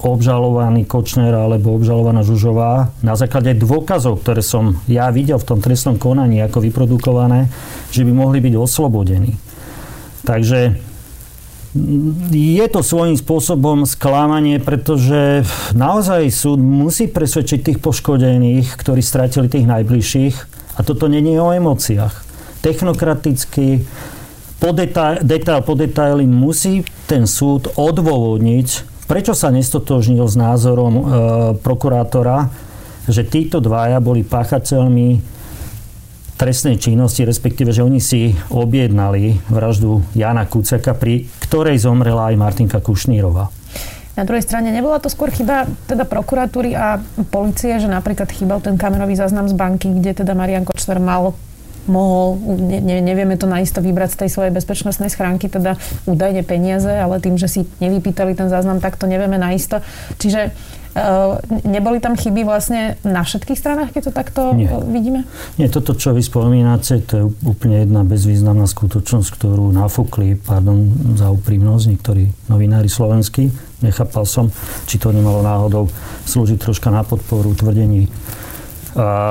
obžalovaný 0.00 0.88
Kočner 0.88 1.34
alebo 1.36 1.76
obžalovaná 1.76 2.24
Žužová 2.24 2.96
na 3.04 3.14
základe 3.20 3.52
dôkazov, 3.52 4.24
ktoré 4.24 4.40
som 4.40 4.80
ja 4.88 5.12
videl 5.12 5.36
v 5.36 5.44
tom 5.44 5.60
trestnom 5.60 6.00
konaní 6.00 6.40
ako 6.40 6.64
vyprodukované, 6.64 7.52
že 7.92 8.08
by 8.08 8.12
mohli 8.16 8.40
byť 8.40 8.54
oslobodení. 8.56 9.36
Takže 10.24 10.80
je 12.34 12.66
to 12.66 12.80
svojím 12.82 13.14
spôsobom 13.14 13.86
sklamanie, 13.86 14.58
pretože 14.58 15.46
naozaj 15.70 16.32
súd 16.34 16.58
musí 16.58 17.06
presvedčiť 17.06 17.60
tých 17.62 17.78
poškodených, 17.78 18.74
ktorí 18.74 18.98
stratili 19.04 19.46
tých 19.46 19.70
najbližších. 19.70 20.34
A 20.74 20.80
toto 20.82 21.06
není 21.06 21.38
o 21.38 21.52
emóciách. 21.54 22.26
Technokraticky, 22.64 23.86
po 24.60 24.76
detail, 24.76 25.24
detail 25.24 25.64
po 25.64 25.72
detaily 25.72 26.28
musí 26.28 26.84
ten 27.08 27.24
súd 27.24 27.72
odôvodniť, 27.74 28.68
prečo 29.08 29.32
sa 29.32 29.48
nestotožnil 29.48 30.28
s 30.28 30.36
názorom 30.36 30.94
e, 30.94 31.02
prokurátora, 31.58 32.52
že 33.08 33.24
títo 33.26 33.58
dvaja 33.58 33.98
boli 33.98 34.22
páchateľmi 34.22 35.40
trestnej 36.36 36.80
činnosti, 36.80 37.24
respektíve, 37.24 37.72
že 37.72 37.84
oni 37.84 38.00
si 38.00 38.32
objednali 38.52 39.40
vraždu 39.48 40.00
Jana 40.16 40.48
Kucaka, 40.48 40.96
pri 40.96 41.28
ktorej 41.48 41.80
zomrela 41.80 42.32
aj 42.32 42.40
Martinka 42.40 42.80
Kušnírova. 42.80 43.52
Na 44.16 44.24
druhej 44.28 44.44
strane 44.44 44.72
nebola 44.72 45.00
to 45.00 45.08
skôr 45.12 45.32
chyba 45.32 45.68
teda 45.88 46.04
prokuratúry 46.04 46.76
a 46.76 47.00
policie, 47.32 47.80
že 47.80 47.88
napríklad 47.88 48.28
chýbal 48.28 48.60
ten 48.60 48.76
kamerový 48.76 49.16
záznam 49.16 49.48
z 49.48 49.56
banky, 49.56 49.88
kde 49.96 50.24
teda 50.24 50.36
Marian 50.36 50.64
Kočner 50.64 51.00
mal 51.00 51.32
mohol, 51.90 52.38
ne, 52.56 53.02
nevieme 53.02 53.34
to 53.34 53.50
naisto 53.50 53.82
vybrať 53.82 54.14
z 54.14 54.18
tej 54.24 54.30
svojej 54.30 54.52
bezpečnostnej 54.54 55.10
schránky, 55.10 55.50
teda 55.50 55.74
údajne 56.06 56.46
peniaze, 56.46 56.88
ale 56.88 57.18
tým, 57.18 57.34
že 57.34 57.50
si 57.50 57.60
nevypýtali 57.82 58.38
ten 58.38 58.46
záznam, 58.46 58.78
tak 58.78 58.94
to 58.94 59.10
nevieme 59.10 59.36
naisto. 59.36 59.82
Čiže 60.22 60.54
Uh, 60.90 61.38
neboli 61.62 62.02
tam 62.02 62.18
chyby 62.18 62.42
vlastne 62.42 62.98
na 63.06 63.22
všetkých 63.22 63.54
stranách, 63.54 63.94
keď 63.94 64.10
to 64.10 64.12
takto 64.12 64.40
Nie. 64.58 64.74
vidíme? 64.90 65.22
Nie, 65.54 65.70
toto, 65.70 65.94
čo 65.94 66.10
vy 66.10 66.18
spomínate, 66.18 66.98
to 67.06 67.12
je 67.14 67.24
úplne 67.46 67.86
jedna 67.86 68.02
bezvýznamná 68.02 68.66
skutočnosť, 68.66 69.28
ktorú 69.38 69.70
nafúkli, 69.70 70.34
pardon 70.34 70.90
za 71.14 71.30
úprimnosť, 71.30 71.94
niektorí 71.94 72.34
novinári 72.50 72.90
slovenskí. 72.90 73.54
Nechápal 73.86 74.26
som, 74.26 74.50
či 74.90 74.98
to 74.98 75.14
nemalo 75.14 75.46
náhodou 75.46 75.86
slúžiť 76.26 76.58
troška 76.58 76.90
na 76.90 77.06
podporu 77.06 77.54
tvrdení 77.54 78.10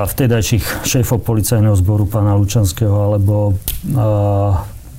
vtedajších 0.08 0.88
šéfov 0.88 1.20
policajného 1.20 1.76
zboru 1.76 2.08
pána 2.08 2.36
Lučanského 2.36 2.96
alebo 3.12 3.56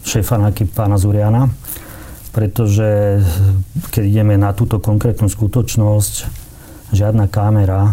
šéfa 0.06 0.38
NAKY 0.38 0.70
pána 0.70 1.02
Zuriana. 1.02 1.50
Pretože 2.32 3.20
keď 3.92 4.04
ideme 4.08 4.40
na 4.40 4.56
túto 4.56 4.80
konkrétnu 4.80 5.28
skutočnosť, 5.28 6.14
žiadna 6.96 7.28
kamera 7.28 7.92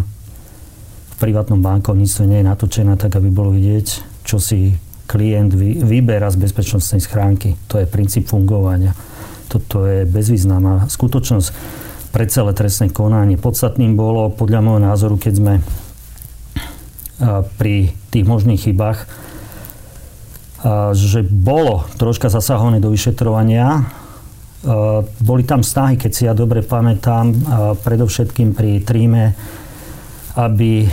v 1.11 1.15
privátnom 1.19 1.59
bankovníctve 1.59 2.23
nie 2.23 2.39
je 2.39 2.47
natočená 2.47 2.95
tak, 2.95 3.19
aby 3.19 3.27
bolo 3.27 3.51
vidieť, 3.51 3.87
čo 4.23 4.39
si 4.39 4.79
klient 5.09 5.51
vyberá 5.83 6.31
z 6.31 6.39
bezpečnostnej 6.39 7.03
schránky. 7.03 7.59
To 7.67 7.83
je 7.83 7.89
princíp 7.89 8.31
fungovania. 8.31 8.95
Toto 9.51 9.83
je 9.83 10.07
bezvýznamná 10.07 10.87
skutočnosť 10.87 11.47
pre 12.15 12.23
celé 12.29 12.55
trestné 12.55 12.93
konanie. 12.93 13.35
Podstatným 13.35 13.97
bolo, 13.97 14.31
podľa 14.31 14.61
môjho 14.63 14.81
názoru, 14.85 15.17
keď 15.19 15.33
sme 15.35 15.53
pri 17.59 17.91
tých 18.09 18.25
možných 18.25 18.71
chybách, 18.71 18.99
že 20.95 21.23
bolo 21.27 21.87
troška 21.99 22.31
zasahované 22.31 22.79
do 22.79 22.91
vyšetrovania. 22.91 23.87
Boli 25.23 25.43
tam 25.47 25.63
snahy, 25.63 25.95
keď 25.95 26.11
si 26.11 26.27
ja 26.27 26.35
dobre 26.35 26.63
pamätám, 26.63 27.31
predovšetkým 27.79 28.55
pri 28.55 28.83
tríme, 28.83 29.35
aby 30.35 30.87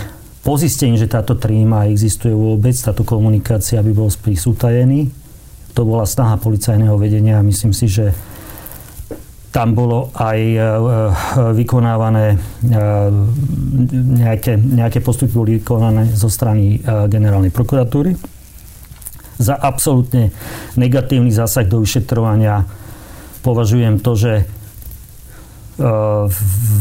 po 0.47 0.55
zistení, 0.55 0.95
že 0.95 1.11
táto 1.11 1.35
tríma 1.35 1.91
existuje 1.91 2.31
vôbec, 2.31 2.79
táto 2.79 3.03
komunikácia, 3.03 3.83
aby 3.83 3.91
bol 3.91 4.07
spis 4.07 4.47
utajený. 4.47 5.11
To 5.75 5.83
bola 5.83 6.07
snaha 6.07 6.39
policajného 6.39 6.95
vedenia 6.95 7.43
a 7.43 7.47
myslím 7.47 7.75
si, 7.75 7.91
že 7.91 8.15
tam 9.57 9.73
bolo 9.73 10.13
aj 10.13 10.37
e, 10.37 10.61
e, 10.61 10.65
vykonávané 11.57 12.37
e, 12.37 12.39
nejaké, 14.21 14.61
nejaké 14.61 15.01
postupy 15.01 15.33
boli 15.33 15.57
vykonané 15.57 16.13
zo 16.13 16.29
strany 16.29 16.77
generálnej 16.85 17.49
prokuratúry. 17.49 18.13
Za 19.41 19.57
absolútne 19.57 20.37
negatívny 20.77 21.33
zásah 21.33 21.65
do 21.65 21.81
vyšetrovania 21.81 22.69
považujem 23.41 24.01
to, 24.01 24.13
že 24.17 24.33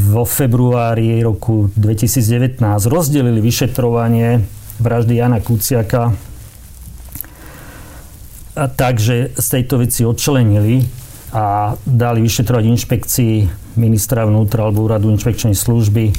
vo 0.08 0.24
februári 0.24 1.20
roku 1.20 1.67
2019 1.75 2.63
rozdelili 2.88 3.44
vyšetrovanie 3.44 4.39
vraždy 4.79 5.20
Jana 5.20 5.44
Kuciaka 5.44 6.15
takže 8.55 9.36
z 9.36 9.48
tejto 9.51 9.84
veci 9.84 10.08
odčlenili 10.08 11.05
a 11.36 11.75
dali 11.84 12.24
vyšetrovať 12.24 12.63
inšpekcii 12.63 13.36
ministra 13.75 14.24
vnútra 14.24 14.63
alebo 14.63 14.88
úradu 14.88 15.12
inšpekčnej 15.12 15.51
služby 15.51 16.15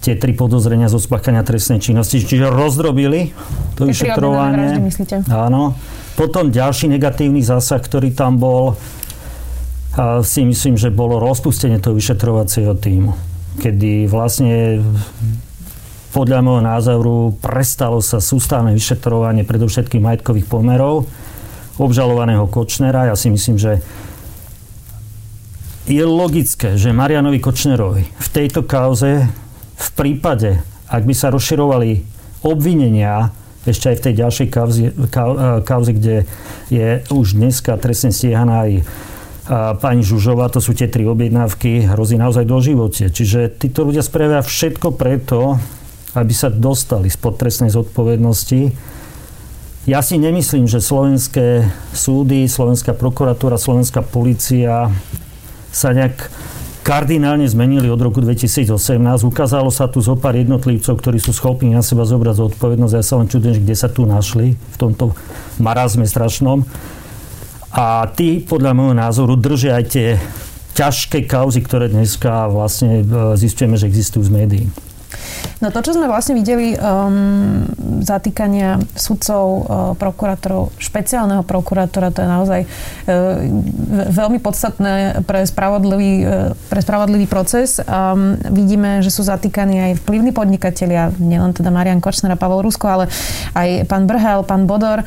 tie 0.00 0.16
tri 0.16 0.32
podozrenia 0.36 0.92
zo 0.92 1.00
spáchania 1.00 1.40
trestnej 1.40 1.80
činnosti. 1.80 2.20
Čiže 2.20 2.52
rozdrobili 2.52 3.32
to 3.80 3.88
vyšetrovanie. 3.88 4.80
Áno. 5.28 5.76
Potom 6.20 6.52
ďalší 6.52 6.92
negatívny 6.92 7.40
zásah, 7.40 7.80
ktorý 7.80 8.12
tam 8.12 8.36
bol, 8.36 8.76
si 10.20 10.44
myslím, 10.44 10.76
že 10.76 10.92
bolo 10.92 11.16
rozpustenie 11.16 11.80
toho 11.80 11.96
vyšetrovacieho 11.96 12.76
týmu. 12.76 13.16
Kedy 13.60 14.04
vlastne 14.08 14.84
podľa 16.12 16.44
môjho 16.44 16.62
názoru 16.64 17.16
prestalo 17.40 18.04
sa 18.04 18.20
sústavné 18.20 18.76
vyšetrovanie 18.76 19.48
predovšetkých 19.48 20.00
majetkových 20.00 20.48
pomerov 20.48 21.08
obžalovaného 21.80 22.48
Kočnera. 22.48 23.08
Ja 23.08 23.16
si 23.16 23.32
myslím, 23.32 23.56
že 23.56 23.80
je 25.90 26.06
logické, 26.06 26.78
že 26.78 26.94
Marianovi 26.94 27.42
Kočnerovi 27.42 28.06
v 28.06 28.28
tejto 28.30 28.62
kauze 28.62 29.26
v 29.74 29.88
prípade, 29.98 30.62
ak 30.86 31.02
by 31.02 31.14
sa 31.14 31.34
rozširovali 31.34 32.06
obvinenia 32.46 33.34
ešte 33.68 33.92
aj 33.92 33.96
v 33.98 34.04
tej 34.08 34.14
ďalšej 34.24 34.48
kauze, 34.48 34.82
kauze 35.68 35.92
kde 35.92 36.24
je 36.72 37.04
už 37.12 37.36
dneska 37.36 37.76
trestne 37.76 38.08
stíhaná 38.08 38.64
aj 38.64 38.72
pani 39.82 40.06
Žužová, 40.06 40.48
to 40.48 40.62
sú 40.62 40.72
tie 40.72 40.86
tri 40.86 41.04
objednávky, 41.04 41.90
hrozí 41.90 42.14
naozaj 42.16 42.46
do 42.46 42.62
živote. 42.62 43.10
Čiže 43.10 43.58
títo 43.58 43.82
ľudia 43.84 44.00
spravia 44.00 44.40
všetko 44.40 44.94
preto, 44.94 45.58
aby 46.14 46.32
sa 46.32 46.48
dostali 46.48 47.10
spod 47.10 47.36
trestnej 47.36 47.68
zodpovednosti. 47.74 48.70
Ja 49.90 50.06
si 50.06 50.22
nemyslím, 50.22 50.70
že 50.70 50.78
slovenské 50.78 51.66
súdy, 51.90 52.46
slovenská 52.46 52.94
prokuratúra, 52.94 53.58
slovenská 53.58 54.06
policia 54.06 54.88
sa 55.70 55.94
nejak 55.94 56.30
kardinálne 56.80 57.46
zmenili 57.46 57.86
od 57.86 58.00
roku 58.00 58.18
2018. 58.18 58.74
Ukázalo 59.22 59.70
sa 59.70 59.86
tu 59.86 60.02
zo 60.02 60.18
pár 60.18 60.34
jednotlivcov, 60.34 60.98
ktorí 60.98 61.22
sú 61.22 61.30
schopní 61.30 61.70
na 61.76 61.84
seba 61.84 62.02
zobrať 62.02 62.34
zodpovednosť. 62.50 62.94
Ja 62.96 63.04
sa 63.04 63.18
len 63.20 63.28
čudujem, 63.30 63.62
kde 63.62 63.76
sa 63.76 63.86
tu 63.86 64.08
našli 64.08 64.56
v 64.56 64.76
tomto 64.76 65.14
marazme 65.60 66.08
strašnom. 66.08 66.64
A 67.70 68.10
tí, 68.18 68.42
podľa 68.42 68.74
môjho 68.74 68.96
názoru, 68.98 69.38
držia 69.38 69.78
aj 69.78 69.84
tie 69.86 70.08
ťažké 70.74 71.30
kauzy, 71.30 71.62
ktoré 71.62 71.86
dneska 71.86 72.50
vlastne 72.50 73.02
e, 73.02 73.38
zistujeme, 73.38 73.78
že 73.78 73.86
existujú 73.86 74.26
z 74.26 74.32
médií. 74.32 74.64
No 75.60 75.68
to, 75.68 75.84
čo 75.84 75.92
sme 75.92 76.08
vlastne 76.08 76.32
videli 76.32 76.72
um, 76.76 77.68
zatýkania 78.00 78.80
sudcov, 78.96 79.44
uh, 79.44 79.62
prokurátorov, 79.96 80.72
špeciálneho 80.80 81.44
prokurátora, 81.44 82.08
to 82.12 82.24
je 82.24 82.28
naozaj 82.28 82.60
uh, 82.64 83.44
veľmi 84.08 84.40
podstatné 84.40 85.20
pre 85.28 85.44
spravodlivý, 85.44 86.12
uh, 86.24 86.30
pre 86.72 86.80
spravodlivý 86.80 87.28
proces. 87.28 87.76
Um, 87.84 88.40
vidíme, 88.48 89.04
že 89.04 89.12
sú 89.12 89.20
zatýkaní 89.20 89.92
aj 89.92 89.92
vplyvní 90.00 90.32
podnikatelia, 90.32 91.12
nielen 91.20 91.52
teda 91.52 91.68
Marian 91.68 92.00
Kočner 92.00 92.32
a 92.32 92.40
Pavel 92.40 92.64
Rusko, 92.64 92.88
ale 92.88 93.04
aj 93.52 93.84
pán 93.84 94.08
Brhel, 94.08 94.40
pán 94.48 94.64
Bodor. 94.64 95.04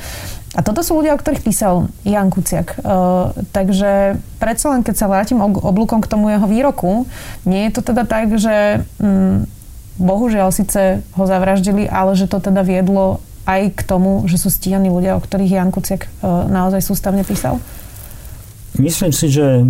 A 0.54 0.62
toto 0.62 0.86
sú 0.86 1.02
ľudia, 1.02 1.18
o 1.18 1.22
ktorých 1.22 1.42
písal 1.42 1.90
Jan 2.06 2.30
Kuciak. 2.30 2.78
Uh, 2.86 3.34
takže 3.50 4.22
predsa 4.38 4.70
len, 4.70 4.86
keď 4.86 4.96
sa 5.02 5.10
vrátim 5.10 5.42
oblúkom 5.42 5.98
k 5.98 6.12
tomu 6.14 6.30
jeho 6.30 6.46
výroku, 6.46 7.10
nie 7.42 7.66
je 7.66 7.72
to 7.74 7.82
teda 7.82 8.06
tak, 8.06 8.30
že 8.38 8.86
um, 9.02 9.50
bohužiaľ 9.98 10.50
síce 10.50 11.06
ho 11.14 11.24
zavraždili, 11.26 11.86
ale 11.86 12.18
že 12.18 12.26
to 12.26 12.42
teda 12.42 12.66
viedlo 12.66 13.22
aj 13.44 13.76
k 13.76 13.82
tomu, 13.84 14.24
že 14.26 14.40
sú 14.40 14.48
stíhaní 14.48 14.88
ľudia, 14.88 15.20
o 15.20 15.24
ktorých 15.24 15.60
Jan 15.60 15.72
Kuciak 15.72 16.08
e, 16.08 16.10
naozaj 16.48 16.80
sústavne 16.80 17.28
písal? 17.28 17.60
Myslím 18.80 19.12
si, 19.12 19.28
že 19.30 19.62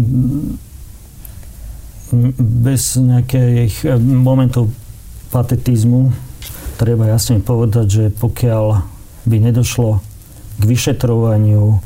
bez 2.37 3.01
nejakých 3.01 3.75
e, 3.83 3.97
momentov 3.97 4.69
patetizmu 5.33 6.13
treba 6.77 7.09
jasne 7.09 7.41
povedať, 7.41 7.85
že 7.89 8.05
pokiaľ 8.13 8.85
by 9.25 9.37
nedošlo 9.49 9.99
k 10.61 10.63
vyšetrovaniu 10.63 11.81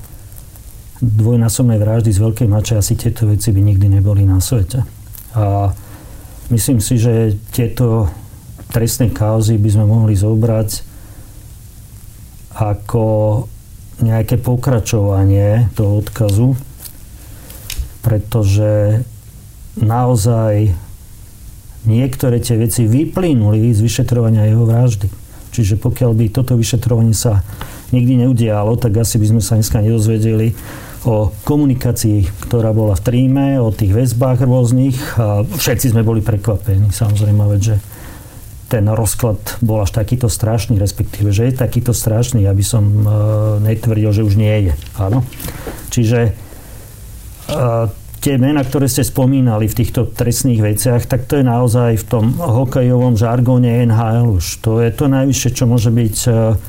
dvojnásobnej 0.99 1.77
vraždy 1.79 2.11
z 2.11 2.19
Veľkej 2.19 2.47
Mače, 2.49 2.73
asi 2.75 2.99
tieto 2.99 3.29
veci 3.29 3.53
by 3.53 3.61
nikdy 3.63 3.87
neboli 3.87 4.25
na 4.27 4.41
svete. 4.41 4.83
A 5.37 5.71
myslím 6.49 6.81
si, 6.81 6.97
že 6.97 7.37
tieto 7.53 8.09
trestnej 8.71 9.11
kauzy 9.11 9.55
by 9.55 9.69
sme 9.71 9.85
mohli 9.87 10.13
zobrať 10.15 10.69
ako 12.57 13.05
nejaké 14.01 14.37
pokračovanie 14.37 15.73
toho 15.73 16.01
odkazu, 16.01 16.53
pretože 18.05 19.01
naozaj 19.77 20.73
niektoré 21.85 22.41
tie 22.41 22.57
veci 22.57 22.85
vyplynuli 22.85 23.73
z 23.73 23.79
vyšetrovania 23.81 24.49
jeho 24.49 24.65
vraždy. 24.65 25.09
Čiže 25.53 25.81
pokiaľ 25.81 26.11
by 26.13 26.25
toto 26.29 26.53
vyšetrovanie 26.53 27.15
sa 27.15 27.41
nikdy 27.89 28.27
neudialo, 28.27 28.75
tak 28.77 28.99
asi 28.99 29.17
by 29.17 29.25
sme 29.33 29.41
sa 29.41 29.57
dneska 29.57 29.81
nedozvedeli 29.81 30.53
o 31.07 31.31
komunikácii, 31.47 32.27
ktorá 32.45 32.75
bola 32.75 32.99
v 32.99 33.05
tríme, 33.05 33.47
o 33.63 33.71
tých 33.71 33.95
väzbách 33.95 34.43
rôznych. 34.43 34.97
A 35.17 35.47
všetci 35.47 35.95
sme 35.95 36.03
boli 36.03 36.19
prekvapení, 36.19 36.91
samozrejme, 36.91 37.41
že 37.63 37.79
ten 38.67 38.83
rozklad 38.91 39.39
bol 39.63 39.79
až 39.79 39.95
takýto 39.95 40.27
strašný, 40.27 40.75
respektíve, 40.75 41.31
že 41.31 41.47
je 41.47 41.55
takýto 41.55 41.95
strašný, 41.95 42.43
aby 42.43 42.63
som 42.63 42.83
uh, 42.83 43.09
netvrdil, 43.63 44.11
že 44.11 44.27
už 44.27 44.35
nie 44.35 44.71
je. 44.71 44.73
Áno. 44.99 45.23
Čiže 45.87 46.35
uh, 47.47 47.87
tie 48.19 48.35
mená, 48.35 48.67
ktoré 48.67 48.91
ste 48.91 49.07
spomínali 49.07 49.71
v 49.71 49.77
týchto 49.79 50.11
trestných 50.11 50.59
veciach, 50.59 51.07
tak 51.07 51.31
to 51.31 51.39
je 51.39 51.45
naozaj 51.47 51.95
v 51.95 52.05
tom 52.11 52.25
hokejovom 52.35 53.15
žargóne 53.15 53.87
NHL 53.87 54.35
už. 54.35 54.59
To 54.67 54.83
je 54.83 54.91
to 54.91 55.07
najvyššie, 55.07 55.49
čo 55.55 55.63
môže 55.63 55.87
byť 55.87 56.17
uh, 56.27 56.59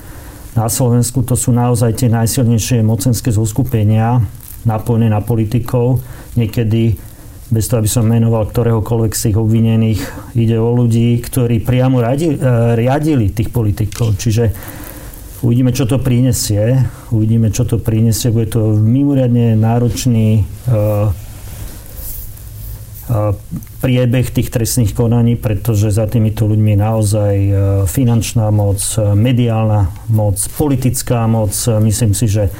na 0.54 0.66
Slovensku. 0.70 1.26
To 1.26 1.34
sú 1.34 1.50
naozaj 1.50 1.98
tie 1.98 2.08
najsilnejšie 2.14 2.86
mocenské 2.86 3.34
zoskupenia 3.34 4.22
napojené 4.62 5.10
na 5.10 5.18
politikov. 5.18 6.02
Niekedy 6.38 7.07
bez 7.48 7.64
toho, 7.64 7.80
aby 7.80 7.88
som 7.88 8.04
menoval 8.04 8.44
ktoréhokoľvek 8.48 9.12
z 9.16 9.22
tých 9.30 9.36
obvinených, 9.40 10.00
ide 10.36 10.60
o 10.60 10.68
ľudí, 10.68 11.16
ktorí 11.24 11.64
priamo 11.64 12.04
radi, 12.04 12.32
e, 12.32 12.36
riadili 12.76 13.32
tých 13.32 13.48
politikov. 13.48 14.20
Čiže 14.20 14.52
uvidíme, 15.40 15.72
čo 15.72 15.88
to 15.88 15.96
prinesie. 15.96 16.76
Uvidíme, 17.08 17.48
čo 17.48 17.64
to 17.64 17.80
prinesie. 17.80 18.28
Bude 18.28 18.52
to 18.52 18.76
mimoriadne 18.76 19.54
náročný 19.54 20.44
uh, 20.68 21.14
priebeh 23.80 24.28
tých 24.28 24.52
trestných 24.52 24.92
konaní, 24.92 25.40
pretože 25.40 25.88
za 25.88 26.04
týmito 26.04 26.44
ľuďmi 26.44 26.76
naozaj 26.76 27.34
finančná 27.88 28.52
moc, 28.52 28.82
mediálna 29.00 29.88
moc, 30.12 30.36
politická 30.58 31.24
moc. 31.24 31.56
Myslím 31.80 32.12
si, 32.12 32.28
že 32.28 32.52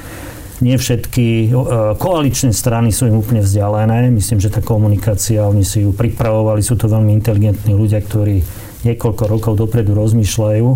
nie 0.59 0.75
všetky 0.75 1.55
koaličné 1.99 2.51
strany 2.51 2.91
sú 2.91 3.07
im 3.07 3.23
úplne 3.23 3.47
vzdialené. 3.47 4.11
Myslím, 4.11 4.43
že 4.43 4.51
tá 4.51 4.59
komunikácia, 4.59 5.47
oni 5.47 5.63
si 5.63 5.87
ju 5.87 5.95
pripravovali, 5.95 6.59
sú 6.61 6.75
to 6.75 6.91
veľmi 6.91 7.15
inteligentní 7.15 7.79
ľudia, 7.79 8.03
ktorí 8.03 8.43
niekoľko 8.83 9.25
rokov 9.31 9.53
dopredu 9.55 9.95
rozmýšľajú. 9.95 10.69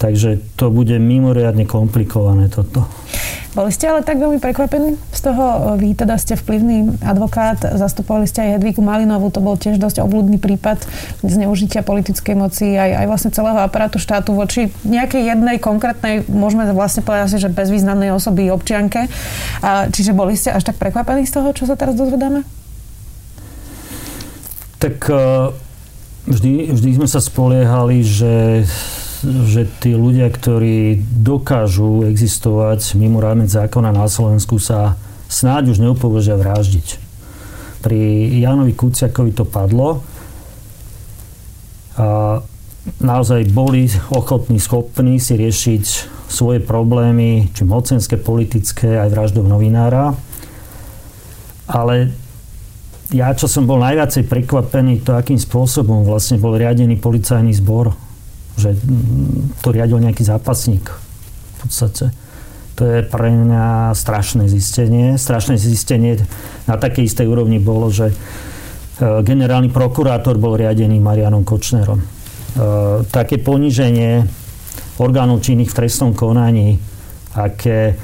Takže 0.00 0.56
to 0.56 0.72
bude 0.72 0.96
mimoriadne 0.96 1.68
komplikované 1.68 2.48
toto. 2.48 2.88
Boli 3.50 3.74
ste 3.74 3.90
ale 3.90 4.06
tak 4.06 4.22
veľmi 4.22 4.38
prekvapení 4.38 4.94
z 5.10 5.20
toho, 5.26 5.74
vy 5.74 5.98
teda 5.98 6.14
ste 6.22 6.38
vplyvný 6.38 7.02
advokát, 7.02 7.58
zastupovali 7.58 8.30
ste 8.30 8.46
aj 8.46 8.50
Hedvíku 8.62 8.78
Malinovú, 8.78 9.26
to 9.34 9.42
bol 9.42 9.58
tiež 9.58 9.82
dosť 9.82 10.06
obľudný 10.06 10.38
prípad 10.38 10.86
zneužitia 11.26 11.82
politickej 11.82 12.38
moci 12.38 12.78
aj, 12.78 13.02
aj 13.02 13.06
vlastne 13.10 13.34
celého 13.34 13.58
aparátu 13.58 13.98
štátu 13.98 14.38
voči 14.38 14.70
nejakej 14.86 15.34
jednej 15.34 15.58
konkrétnej, 15.58 16.22
môžeme 16.30 16.62
vlastne 16.70 17.02
povedať 17.02 17.26
asi, 17.26 17.38
že 17.42 17.50
bezvýznamnej 17.50 18.14
osoby 18.14 18.54
občianke. 18.54 19.10
A, 19.66 19.90
čiže 19.90 20.14
boli 20.14 20.38
ste 20.38 20.54
až 20.54 20.70
tak 20.70 20.78
prekvapení 20.78 21.26
z 21.26 21.34
toho, 21.34 21.50
čo 21.50 21.66
sa 21.66 21.74
teraz 21.74 21.98
dozvedáme? 21.98 22.46
Tak 24.78 25.10
e, 25.10 25.50
vždy, 26.30 26.70
vždy 26.70 26.90
sme 27.02 27.08
sa 27.10 27.18
spoliehali, 27.18 28.06
že 28.06 28.62
že 29.20 29.68
tí 29.84 29.92
ľudia, 29.92 30.32
ktorí 30.32 30.96
dokážu 31.20 32.08
existovať 32.08 32.96
mimo 32.96 33.20
rámec 33.20 33.52
zákona 33.52 33.92
na 33.92 34.08
Slovensku, 34.08 34.56
sa 34.56 34.96
snáď 35.28 35.76
už 35.76 35.78
neupovežia 35.84 36.40
vraždiť. 36.40 36.96
Pri 37.84 38.00
Jánovi 38.40 38.72
Kuciakovi 38.72 39.32
to 39.32 39.44
padlo 39.44 40.04
a 42.00 42.40
naozaj 43.00 43.52
boli 43.52 43.92
ochotní, 44.08 44.56
schopní 44.56 45.20
si 45.20 45.36
riešiť 45.36 45.84
svoje 46.32 46.64
problémy, 46.64 47.52
či 47.52 47.68
mocenské, 47.68 48.16
politické, 48.16 48.96
aj 48.96 49.12
vraždov 49.12 49.44
novinára. 49.44 50.16
Ale 51.68 52.08
ja, 53.12 53.34
čo 53.36 53.50
som 53.50 53.68
bol 53.68 53.82
najviacej 53.82 54.24
prekvapený, 54.30 55.04
to 55.04 55.12
akým 55.12 55.36
spôsobom 55.36 56.08
vlastne 56.08 56.40
bol 56.40 56.56
riadený 56.56 56.96
policajný 56.96 57.52
zbor 57.58 57.92
že 58.56 58.74
to 59.60 59.68
riadil 59.70 60.00
nejaký 60.00 60.26
zápasník 60.26 60.90
v 60.90 61.54
podstate. 61.62 62.10
To 62.80 62.82
je 62.88 63.04
pre 63.04 63.28
mňa 63.28 63.92
strašné 63.92 64.48
zistenie. 64.48 65.20
Strašné 65.20 65.60
zistenie 65.60 66.16
na 66.64 66.80
takej 66.80 67.12
istej 67.12 67.28
úrovni 67.28 67.60
bolo, 67.60 67.92
že 67.92 68.08
e, 68.08 68.14
generálny 69.20 69.68
prokurátor 69.68 70.40
bol 70.40 70.56
riadený 70.56 70.96
Marianom 70.96 71.44
Kočnerom. 71.44 72.00
E, 72.00 72.06
také 73.12 73.36
poníženie 73.36 74.24
orgánov 74.96 75.44
činných 75.44 75.68
v 75.68 75.76
trestnom 75.76 76.16
konaní, 76.16 76.80
aké 77.36 78.00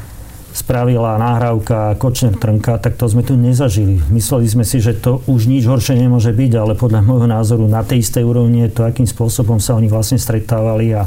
spravila 0.57 1.21
nahrávka 1.21 2.01
Kočner 2.01 2.33
Trnka, 2.33 2.81
tak 2.81 2.97
to 2.97 3.05
sme 3.05 3.21
tu 3.21 3.37
nezažili. 3.37 4.01
Mysleli 4.09 4.49
sme 4.49 4.65
si, 4.65 4.81
že 4.81 4.97
to 4.97 5.21
už 5.29 5.53
nič 5.53 5.69
horšie 5.69 6.01
nemôže 6.01 6.33
byť, 6.33 6.53
ale 6.57 6.73
podľa 6.73 7.05
môjho 7.05 7.29
názoru 7.29 7.69
na 7.69 7.85
tej 7.85 8.01
istej 8.01 8.25
úrovni 8.25 8.65
je 8.65 8.73
to, 8.73 8.89
akým 8.89 9.05
spôsobom 9.05 9.61
sa 9.61 9.77
oni 9.77 9.93
vlastne 9.93 10.17
stretávali 10.17 10.97
a 10.97 11.05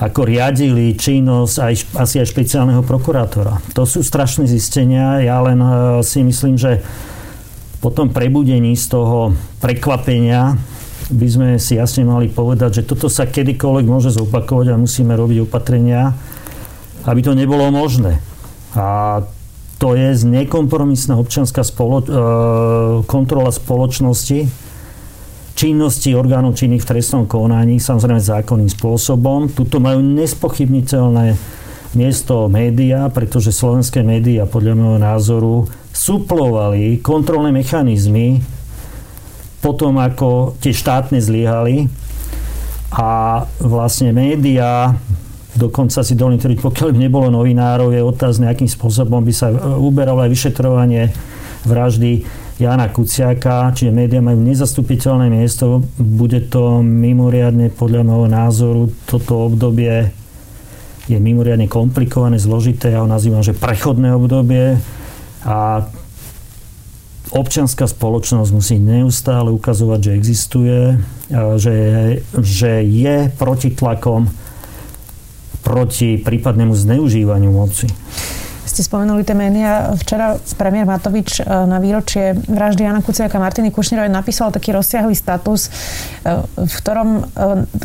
ako 0.00 0.24
riadili 0.24 0.96
činnosť 0.96 1.56
aj, 1.60 1.74
asi 2.00 2.16
aj 2.24 2.32
špeciálneho 2.32 2.80
prokurátora. 2.80 3.60
To 3.76 3.84
sú 3.84 4.00
strašné 4.00 4.48
zistenia. 4.48 5.20
Ja 5.20 5.44
len 5.44 5.60
e, 5.60 5.68
si 6.00 6.24
myslím, 6.24 6.56
že 6.56 6.80
po 7.84 7.92
tom 7.92 8.08
prebudení 8.08 8.72
z 8.72 8.88
toho 8.88 9.36
prekvapenia 9.60 10.56
by 11.12 11.28
sme 11.28 11.48
si 11.60 11.76
jasne 11.76 12.08
mali 12.08 12.32
povedať, 12.32 12.82
že 12.82 12.86
toto 12.88 13.12
sa 13.12 13.28
kedykoľvek 13.28 13.86
môže 13.86 14.10
zopakovať 14.16 14.72
a 14.72 14.80
musíme 14.80 15.12
robiť 15.12 15.44
opatrenia, 15.44 16.16
aby 17.04 17.20
to 17.20 17.36
nebolo 17.36 17.68
možné. 17.68 18.31
A 18.76 19.20
to 19.76 19.98
je 19.98 20.14
nekompromisná 20.22 21.18
občianská 21.18 21.66
spolo- 21.66 22.06
e, 22.06 22.12
kontrola 23.04 23.50
spoločnosti, 23.50 24.46
činnosti 25.52 26.14
orgánov 26.14 26.56
činných 26.56 26.86
v 26.86 26.90
trestnom 26.96 27.24
konaní, 27.28 27.82
samozrejme 27.82 28.22
zákonným 28.22 28.70
spôsobom. 28.70 29.52
Tuto 29.52 29.82
majú 29.82 30.00
nespochybniteľné 30.00 31.36
miesto 31.92 32.48
média, 32.48 33.10
pretože 33.12 33.52
slovenské 33.52 34.00
médiá 34.00 34.48
podľa 34.48 34.74
môjho 34.78 35.00
názoru 35.02 35.54
suplovali 35.92 37.04
kontrolné 37.04 37.52
mechanizmy 37.52 38.40
potom 39.62 39.94
ako 40.02 40.58
tie 40.58 40.74
štátne 40.74 41.22
zlyhali 41.22 41.86
a 42.90 43.40
vlastne 43.62 44.10
médiá 44.10 44.98
Dokonca 45.52 46.00
si 46.00 46.16
dovolím 46.16 46.40
tvrdiť, 46.40 46.64
pokiaľ 46.64 46.88
by 46.96 46.98
nebolo 46.98 47.28
novinárov, 47.28 47.92
je 47.92 48.00
otázne, 48.00 48.48
akým 48.48 48.68
spôsobom 48.68 49.20
by 49.20 49.32
sa 49.36 49.52
uberalo 49.76 50.24
aj 50.24 50.32
vyšetrovanie 50.32 51.12
vraždy 51.68 52.24
Jana 52.56 52.88
Kuciaka, 52.88 53.74
čiže 53.76 53.92
médiá 53.92 54.24
majú 54.24 54.40
nezastupiteľné 54.40 55.28
miesto. 55.28 55.84
Bude 56.00 56.40
to 56.48 56.80
mimoriadne, 56.80 57.68
podľa 57.68 58.00
môjho 58.06 58.28
názoru, 58.32 58.82
toto 59.04 59.44
obdobie 59.50 60.08
je 61.10 61.18
mimoriadne 61.18 61.66
komplikované, 61.66 62.38
zložité. 62.38 62.94
Ja 62.94 63.02
ho 63.02 63.10
nazývam, 63.10 63.42
že 63.42 63.52
prechodné 63.52 64.14
obdobie. 64.14 64.78
A 65.42 65.84
občianská 67.34 67.90
spoločnosť 67.90 68.50
musí 68.54 68.76
neustále 68.78 69.50
ukazovať, 69.50 70.00
že 70.00 70.12
existuje, 70.16 70.78
že, 71.58 71.76
že 72.38 72.72
je 72.86 73.16
protitlakom 73.34 74.30
proti 75.62 76.18
prípadnému 76.18 76.74
zneužívaniu 76.74 77.50
moci. 77.54 77.86
Ste 78.72 78.88
spomenuli 78.88 79.20
tie 79.20 79.36
médiá. 79.36 79.92
Včera 80.00 80.40
premiér 80.56 80.88
Matovič 80.88 81.38
e, 81.38 81.44
na 81.44 81.76
výročie 81.76 82.32
vraždy 82.32 82.88
Jana 82.88 83.04
Kuciaka 83.04 83.36
a 83.36 83.44
Martiny 83.44 83.68
Kušnírovej 83.68 84.08
napísal 84.08 84.48
taký 84.48 84.72
rozsiahly 84.72 85.12
status, 85.12 85.68
e, 85.68 86.40
v 86.56 86.72
ktorom 86.80 87.08
e, 87.12 87.22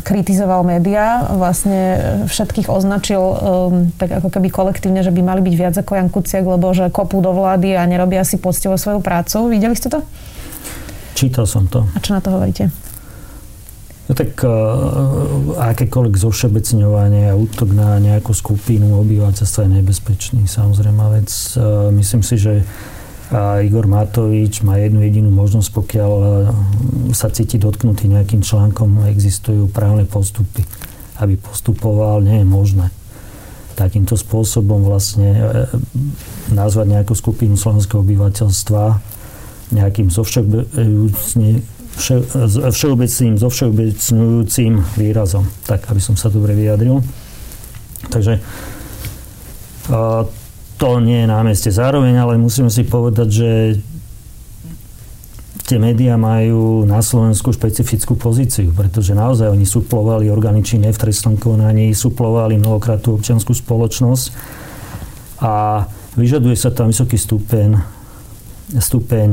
kritizoval 0.00 0.64
médiá. 0.64 1.28
Vlastne 1.36 1.80
všetkých 2.24 2.72
označil 2.72 3.20
tak 4.00 4.16
ako 4.16 4.32
keby 4.32 4.48
kolektívne, 4.48 5.04
že 5.04 5.12
by 5.12 5.20
mali 5.20 5.44
byť 5.44 5.54
viac 5.60 5.74
ako 5.76 5.92
Jan 5.92 6.08
Kuciak, 6.08 6.44
lebo 6.48 6.72
že 6.72 6.88
kopú 6.88 7.20
do 7.20 7.36
vlády 7.36 7.76
a 7.76 7.84
nerobia 7.84 8.24
si 8.24 8.40
poctivo 8.40 8.80
svoju 8.80 9.04
prácu. 9.04 9.44
Videli 9.52 9.76
ste 9.76 9.92
to? 9.92 10.00
Čítal 11.12 11.44
som 11.44 11.68
to. 11.68 11.84
A 11.92 12.00
čo 12.00 12.16
na 12.16 12.24
to 12.24 12.32
hovoríte? 12.32 12.87
No 14.08 14.16
tak 14.16 14.40
uh, 14.40 14.50
akékoľvek 15.60 16.16
zošebecňovanie 16.16 17.28
a 17.28 17.36
útok 17.36 17.76
na 17.76 18.00
nejakú 18.00 18.32
skupinu 18.32 18.96
obyvateľstva 19.04 19.68
je 19.68 19.70
nebezpečný, 19.84 20.42
samozrejme 20.48 21.04
vec. 21.12 21.28
Uh, 21.54 21.92
myslím 21.92 22.24
si, 22.24 22.40
že 22.40 22.64
a 23.28 23.60
Igor 23.60 23.84
Matovič 23.84 24.64
má 24.64 24.80
jednu 24.80 25.04
jedinú 25.04 25.28
možnosť, 25.28 25.68
pokiaľ 25.76 26.12
sa 27.12 27.28
cíti 27.28 27.60
dotknutý 27.60 28.08
nejakým 28.08 28.40
článkom, 28.40 29.04
existujú 29.04 29.68
právne 29.68 30.08
postupy. 30.08 30.64
Aby 31.20 31.36
postupoval, 31.36 32.24
nie 32.24 32.40
je 32.40 32.48
možné 32.48 32.88
takýmto 33.76 34.16
spôsobom 34.16 34.80
vlastne 34.80 35.60
nazvať 36.50 36.86
nejakú 36.98 37.12
skupinu 37.12 37.54
slovenského 37.54 38.00
obyvateľstva 38.00 38.82
nejakým 39.76 40.08
zovšeobecne 40.08 41.60
vše, 41.98 42.22
všeobecným, 42.70 43.34
so 43.36 43.50
všeobecňujúcim 43.50 44.72
výrazom. 44.96 45.44
Tak, 45.66 45.90
aby 45.90 45.98
som 45.98 46.14
sa 46.14 46.30
dobre 46.30 46.54
vyjadril. 46.54 47.02
Takže 48.08 48.38
to 50.78 50.88
nie 51.02 51.26
je 51.26 51.28
na 51.28 51.42
mieste 51.42 51.70
zároveň, 51.74 52.14
ale 52.14 52.38
musíme 52.38 52.70
si 52.70 52.86
povedať, 52.86 53.28
že 53.28 53.50
tie 55.68 55.76
médiá 55.76 56.16
majú 56.16 56.88
na 56.88 57.04
Slovensku 57.04 57.52
špecifickú 57.52 58.16
pozíciu, 58.16 58.72
pretože 58.72 59.12
naozaj 59.12 59.52
oni 59.52 59.68
suplovali 59.68 60.32
orgány 60.32 60.64
činné 60.64 60.94
v 60.94 61.00
trestnom 61.02 61.36
konaní, 61.36 61.92
suplovali 61.92 62.56
mnohokrát 62.56 63.04
tú 63.04 63.18
občianskú 63.18 63.52
spoločnosť 63.52 64.32
a 65.44 65.84
vyžaduje 66.16 66.56
sa 66.56 66.72
tam 66.72 66.88
vysoký 66.88 67.20
stupeň, 67.20 67.76
stupeň 68.80 69.30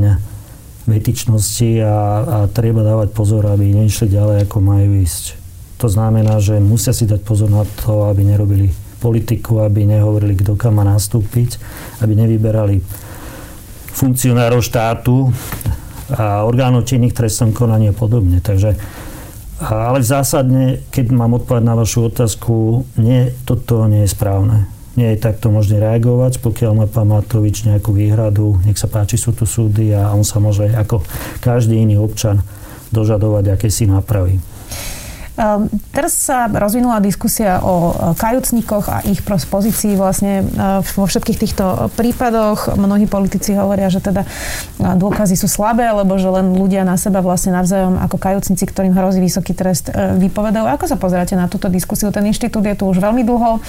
vetičnosti 0.86 1.70
a, 1.82 1.96
a 2.22 2.36
treba 2.50 2.86
dávať 2.86 3.10
pozor, 3.10 3.46
aby 3.50 3.74
nešli 3.74 4.10
ďalej, 4.10 4.46
ako 4.46 4.56
majú 4.62 5.02
ísť. 5.02 5.34
To 5.82 5.90
znamená, 5.90 6.40
že 6.40 6.56
musia 6.62 6.94
si 6.94 7.04
dať 7.04 7.20
pozor 7.26 7.52
na 7.52 7.66
to, 7.84 8.08
aby 8.08 8.24
nerobili 8.24 8.72
politiku, 9.02 9.60
aby 9.60 9.84
nehovorili, 9.84 10.38
kto 10.38 10.56
kam 10.56 10.80
má 10.80 10.84
nastúpiť, 10.86 11.60
aby 12.00 12.16
nevyberali 12.16 12.80
funkcionárov 13.92 14.64
štátu 14.64 15.30
a 16.16 16.46
orgánov 16.46 16.86
činných 16.86 17.12
trestom 17.12 17.52
konaní 17.52 17.92
a 17.92 17.94
podobne. 17.96 18.40
Takže, 18.40 18.78
ale 19.60 20.00
zásadne, 20.00 20.86
keď 20.94 21.12
mám 21.12 21.36
odpovedať 21.36 21.64
na 21.66 21.74
vašu 21.76 22.08
otázku, 22.08 22.86
nie, 22.96 23.34
toto 23.44 23.84
nie 23.90 24.06
je 24.06 24.14
správne 24.14 24.75
nie 24.96 25.12
je 25.12 25.22
takto 25.22 25.52
možné 25.52 25.78
reagovať. 25.78 26.40
Pokiaľ 26.40 26.72
má 26.72 26.86
pán 26.88 27.12
Matovič 27.12 27.68
nejakú 27.68 27.92
výhradu, 27.92 28.58
nech 28.64 28.80
sa 28.80 28.88
páči, 28.88 29.20
sú 29.20 29.36
tu 29.36 29.44
súdy 29.44 29.92
a 29.92 30.10
on 30.16 30.24
sa 30.24 30.40
môže 30.40 30.66
ako 30.72 31.04
každý 31.44 31.76
iný 31.76 32.00
občan 32.00 32.40
dožadovať 32.90 33.60
akési 33.60 33.84
nápravy. 33.86 34.40
Ehm, 35.36 35.68
teraz 35.92 36.16
sa 36.16 36.48
rozvinula 36.48 36.96
diskusia 37.04 37.60
o 37.60 37.92
e, 37.92 38.16
kajúcnikoch 38.16 38.88
a 38.88 39.04
ich 39.04 39.20
pozícii 39.20 39.92
vlastne 39.92 40.40
e, 40.40 40.44
vo 40.96 41.04
všetkých 41.04 41.38
týchto 41.44 41.92
prípadoch. 41.92 42.72
Mnohí 42.80 43.04
politici 43.04 43.52
hovoria, 43.52 43.92
že 43.92 44.00
teda 44.00 44.24
e, 44.24 44.28
dôkazy 44.96 45.36
sú 45.36 45.44
slabé, 45.44 45.92
lebo 45.92 46.16
že 46.16 46.32
len 46.32 46.56
ľudia 46.56 46.88
na 46.88 46.96
seba 46.96 47.20
vlastne 47.20 47.52
navzájom 47.52 48.00
ako 48.00 48.16
kajúcnici, 48.16 48.64
ktorým 48.64 48.96
hrozí 48.96 49.20
vysoký 49.20 49.52
trest, 49.52 49.92
vypovedajú. 49.92 50.64
Ako 50.64 50.88
sa 50.88 50.96
pozeráte 50.96 51.36
na 51.36 51.52
túto 51.52 51.68
diskusiu? 51.68 52.08
Ten 52.08 52.24
inštitút 52.24 52.64
je 52.64 52.72
tu 52.72 52.88
už 52.88 52.96
veľmi 52.96 53.20
dlho. 53.20 53.60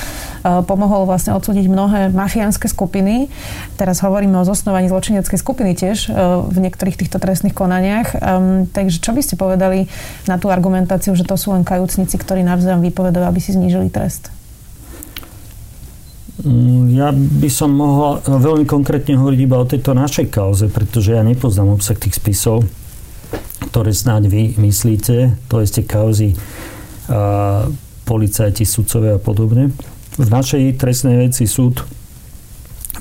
Pomohol 0.64 1.04
vlastne 1.04 1.36
odsúdiť 1.36 1.68
mnohé 1.68 2.10
mafiánske 2.16 2.72
skupiny. 2.72 3.28
Teraz 3.76 4.00
hovoríme 4.00 4.40
o 4.40 4.48
zosnovaní 4.48 4.88
zločineckej 4.88 5.40
skupiny 5.40 5.76
tiež 5.76 6.12
v 6.48 6.58
niektorých 6.58 6.96
týchto 6.96 7.20
trestných 7.20 7.56
konaniach. 7.56 8.16
Ehm, 8.18 8.70
takže 8.70 9.02
čo 9.02 9.12
by 9.12 9.22
ste 9.26 9.36
povedali 9.36 9.90
na 10.30 10.38
tú 10.38 10.48
argumentáciu, 10.54 11.14
že 11.18 11.28
to 11.28 11.36
sú 11.36 11.57
len 11.58 11.66
kajúcnici, 11.66 12.16
ktorí 12.22 12.46
navzájom 12.46 12.86
vypovedajú, 12.86 13.26
aby 13.26 13.40
si 13.42 13.58
znížili 13.58 13.90
trest? 13.90 14.30
Mm, 16.46 16.94
ja 16.94 17.10
by 17.10 17.50
som 17.50 17.74
mohol 17.74 18.22
veľmi 18.22 18.70
konkrétne 18.70 19.18
hovoriť 19.18 19.40
iba 19.42 19.58
o 19.58 19.66
tejto 19.66 19.98
našej 19.98 20.30
kauze, 20.30 20.70
pretože 20.70 21.18
ja 21.18 21.26
nepoznám 21.26 21.74
obsah 21.74 21.98
tých 21.98 22.22
spisov, 22.22 22.62
ktoré 23.74 23.90
snáď 23.90 24.30
vy 24.30 24.54
myslíte. 24.62 25.34
To 25.50 25.66
je 25.66 25.82
kauzy 25.82 26.38
a, 27.10 27.66
policajti, 28.06 28.70
sudcovia 28.70 29.18
a 29.18 29.22
podobne. 29.22 29.74
V 30.18 30.28
našej 30.30 30.78
trestnej 30.78 31.26
veci 31.26 31.50
súd 31.50 31.82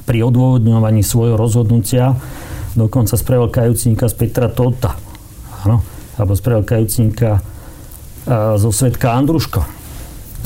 pri 0.09 0.25
odôvodňovaní 0.25 1.05
svojho 1.05 1.37
rozhodnutia 1.37 2.17
dokonca 2.73 3.21
spravil 3.21 3.53
kajúcníka 3.53 4.09
z 4.09 4.15
Petra 4.17 4.49
Tota. 4.49 4.97
Áno, 5.65 5.85
alebo 6.17 6.33
spravil 6.33 6.65
kajúcníka 6.65 7.45
zo 8.31 8.71
svetka 8.75 9.15
Andruško 9.15 9.63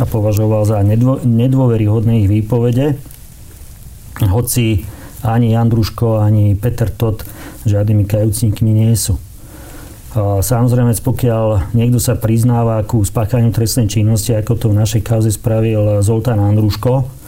a 0.01 0.05
považoval 0.05 0.69
za 0.69 0.81
nedvo, 0.85 1.17
nedôveryhodné 1.25 2.25
ich 2.25 2.29
výpovede, 2.29 3.01
hoci 4.21 4.85
ani 5.25 5.57
Andruško, 5.57 6.21
ani 6.21 6.57
Peter 6.57 6.93
Tot 6.93 7.25
žiadnymi 7.65 8.05
kajúcnikmi 8.05 8.73
nie 8.73 8.93
sú. 8.97 9.17
Samozrejme, 10.17 10.93
pokiaľ 10.93 11.73
niekto 11.73 11.97
sa 12.03 12.17
priznáva 12.19 12.83
ku 12.85 13.01
spáchaniu 13.01 13.55
trestnej 13.55 13.89
činnosti, 13.89 14.37
ako 14.37 14.53
to 14.59 14.67
v 14.73 14.79
našej 14.81 15.01
kauze 15.07 15.31
spravil 15.33 16.05
Zoltán 16.05 16.41
Andruško, 16.41 17.21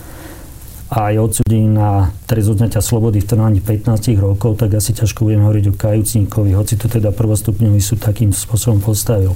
a 0.93 1.09
je 1.09 1.25
odsudený 1.25 1.73
na 1.73 2.13
trest 2.29 2.53
odňatia 2.53 2.85
slobody 2.85 3.25
v 3.25 3.29
trvaní 3.33 3.65
15 3.65 4.13
rokov, 4.21 4.61
tak 4.61 4.77
asi 4.77 4.93
ťažko 4.93 5.25
budeme 5.25 5.49
hovoriť 5.49 5.73
o 5.73 5.79
kajúcníkovi, 5.81 6.53
hoci 6.53 6.77
to 6.77 6.85
teda 6.85 7.17
prvostupňový 7.17 7.81
sú 7.81 7.97
takým 7.97 8.29
spôsobom 8.29 8.85
postavil 8.85 9.33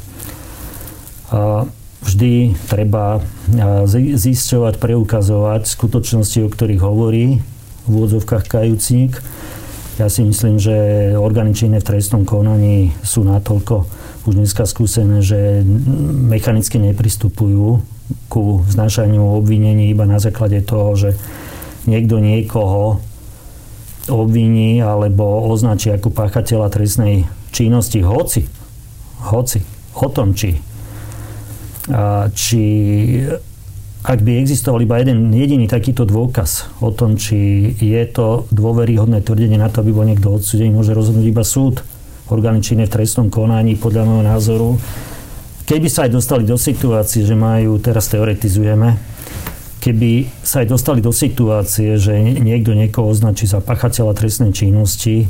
vždy 2.02 2.54
treba 2.70 3.24
zisťovať, 4.14 4.74
preukazovať 4.78 5.62
skutočnosti, 5.66 6.38
o 6.46 6.52
ktorých 6.52 6.82
hovorí 6.82 7.42
v 7.86 7.90
úvodzovkách 7.90 8.46
kajúcnik. 8.46 9.18
Ja 9.96 10.12
si 10.12 10.20
myslím, 10.22 10.60
že 10.60 10.76
orgány 11.16 11.56
činné 11.56 11.80
v 11.80 11.88
trestnom 11.88 12.28
konaní 12.28 12.92
sú 13.00 13.24
natoľko 13.24 13.88
už 14.28 14.34
dneska 14.36 14.66
skúsené, 14.66 15.22
že 15.22 15.62
mechanicky 16.26 16.76
nepristupujú 16.82 17.80
ku 18.28 18.42
vznášaniu 18.66 19.22
obvinení 19.38 19.90
iba 19.90 20.04
na 20.04 20.18
základe 20.18 20.60
toho, 20.66 20.98
že 20.98 21.10
niekto 21.86 22.18
niekoho 22.18 23.00
obviní 24.06 24.82
alebo 24.82 25.46
označí 25.50 25.90
ako 25.90 26.10
páchateľa 26.10 26.70
trestnej 26.70 27.26
činnosti, 27.50 28.02
hoci, 28.02 28.46
hoci, 29.30 29.62
o 29.96 30.06
tom, 30.12 30.34
či 30.36 30.58
či 32.34 32.62
ak 34.06 34.22
by 34.22 34.38
existoval 34.38 34.86
iba 34.86 35.02
jeden 35.02 35.34
jediný 35.34 35.66
takýto 35.66 36.06
dôkaz 36.06 36.70
o 36.78 36.94
tom, 36.94 37.18
či 37.18 37.74
je 37.74 38.02
to 38.06 38.46
dôveryhodné 38.54 39.18
tvrdenie 39.18 39.58
na 39.58 39.66
to, 39.66 39.82
aby 39.82 39.90
bol 39.90 40.06
niekto 40.06 40.30
odsudený, 40.30 40.70
môže 40.70 40.94
rozhodnúť 40.94 41.26
iba 41.26 41.42
súd, 41.42 41.82
orgány 42.30 42.62
činné 42.62 42.86
v 42.86 42.94
trestnom 42.94 43.34
konaní, 43.34 43.74
podľa 43.74 44.06
môjho 44.06 44.24
názoru. 44.26 44.70
Keby 45.66 45.90
sa 45.90 46.06
aj 46.06 46.14
dostali 46.14 46.46
do 46.46 46.54
situácie, 46.54 47.26
že 47.26 47.34
majú, 47.34 47.82
teraz 47.82 48.06
teoretizujeme, 48.06 48.94
keby 49.82 50.30
sa 50.38 50.62
aj 50.62 50.70
dostali 50.70 51.02
do 51.02 51.10
situácie, 51.10 51.98
že 51.98 52.14
niekto 52.18 52.78
niekoho 52.78 53.10
označí 53.10 53.50
za 53.50 53.58
pachateľa 53.58 54.14
trestnej 54.14 54.54
činnosti, 54.54 55.26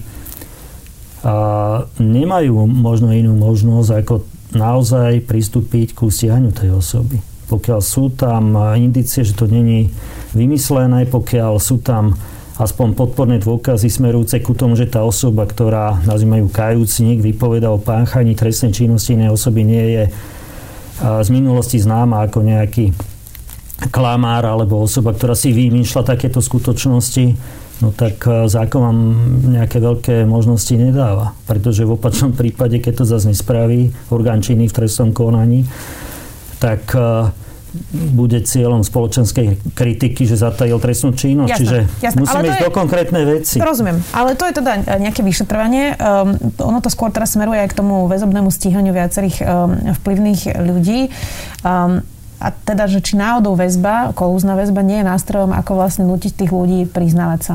nemajú 1.97 2.69
možno 2.69 3.09
inú 3.17 3.33
možnosť, 3.41 3.91
ako 4.05 4.15
naozaj 4.55 5.27
pristúpiť 5.27 5.97
ku 5.97 6.13
stiahňu 6.13 6.55
tej 6.55 6.77
osoby. 6.77 7.19
Pokiaľ 7.47 7.81
sú 7.83 8.11
tam 8.15 8.59
indície, 8.75 9.23
že 9.23 9.35
to 9.35 9.47
není 9.47 9.95
vymyslené, 10.35 11.07
pokiaľ 11.07 11.63
sú 11.63 11.79
tam 11.79 12.19
aspoň 12.57 12.97
podporné 12.97 13.37
dôkazy 13.39 13.87
smerujúce 13.93 14.41
ku 14.41 14.57
tomu, 14.57 14.75
že 14.81 14.89
tá 14.89 15.05
osoba, 15.05 15.45
ktorá 15.45 16.01
nazývajú 16.09 16.47
kajúcnik, 16.51 17.21
vypoveda 17.21 17.69
o 17.69 17.79
páchaní 17.79 18.33
trestnej 18.33 18.73
činnosti 18.73 19.13
inej 19.13 19.37
osoby, 19.37 19.61
nie 19.63 19.85
je 19.93 20.05
z 20.97 21.29
minulosti 21.29 21.77
známa 21.77 22.25
ako 22.25 22.41
nejaký 22.41 22.97
klamár 23.93 24.49
alebo 24.49 24.81
osoba, 24.81 25.13
ktorá 25.13 25.37
si 25.37 25.53
vymýšľa 25.53 26.17
takéto 26.17 26.41
skutočnosti, 26.41 27.37
no 27.81 27.93
tak 27.93 28.25
zákon 28.25 28.81
vám 28.81 28.99
nejaké 29.53 29.79
veľké 29.81 30.15
možnosti 30.25 30.73
nedáva. 30.73 31.37
Pretože 31.45 31.85
v 31.85 31.95
opačnom 31.97 32.33
prípade, 32.41 32.81
keď 32.81 33.03
to 33.03 33.05
zase 33.05 33.31
nespraví 33.31 33.93
orgán 34.13 34.41
činný 34.41 34.69
v 34.69 34.77
trestnom 34.77 35.13
konaní, 35.13 35.65
tak 36.57 36.97
bude 37.93 38.39
cieľom 38.43 38.81
spoločenskej 38.81 39.75
kritiky, 39.77 40.25
že 40.25 40.41
zatajil 40.41 40.81
trestnú 40.81 41.13
činnosť. 41.13 41.51
Jasné, 41.51 41.61
Čiže 41.61 41.79
jasné. 42.03 42.19
musíme 42.21 42.47
ísť 42.49 42.61
je, 42.61 42.65
do 42.65 42.73
konkrétnej 42.73 43.25
veci. 43.27 43.57
Rozumiem, 43.61 43.99
ale 44.13 44.39
to 44.39 44.45
je 44.49 44.55
teda 44.57 44.73
nejaké 45.01 45.21
vyšetrovanie. 45.21 45.97
Um, 45.97 46.37
ono 46.61 46.79
to 46.81 46.89
skôr 46.89 47.13
teraz 47.13 47.37
smeruje 47.37 47.61
aj 47.61 47.69
k 47.73 47.79
tomu 47.79 48.09
väzobnému 48.09 48.49
stíhaniu 48.49 48.93
viacerých 48.93 49.37
um, 49.43 49.47
vplyvných 50.03 50.41
ľudí. 50.57 51.13
Um, 51.63 52.05
a 52.37 52.53
teda, 52.53 52.85
že 52.85 53.01
či 53.01 53.17
náhodou 53.17 53.57
väzba, 53.57 54.13
kolúzna 54.13 54.57
väzba 54.57 54.85
nie 54.85 55.01
je 55.01 55.09
nástrojom, 55.09 55.57
ako 55.57 55.73
vlastne 55.81 56.05
nutiť 56.05 56.33
tých 56.37 56.53
ľudí 56.53 56.85
priznávať 56.85 57.41
sa. 57.41 57.55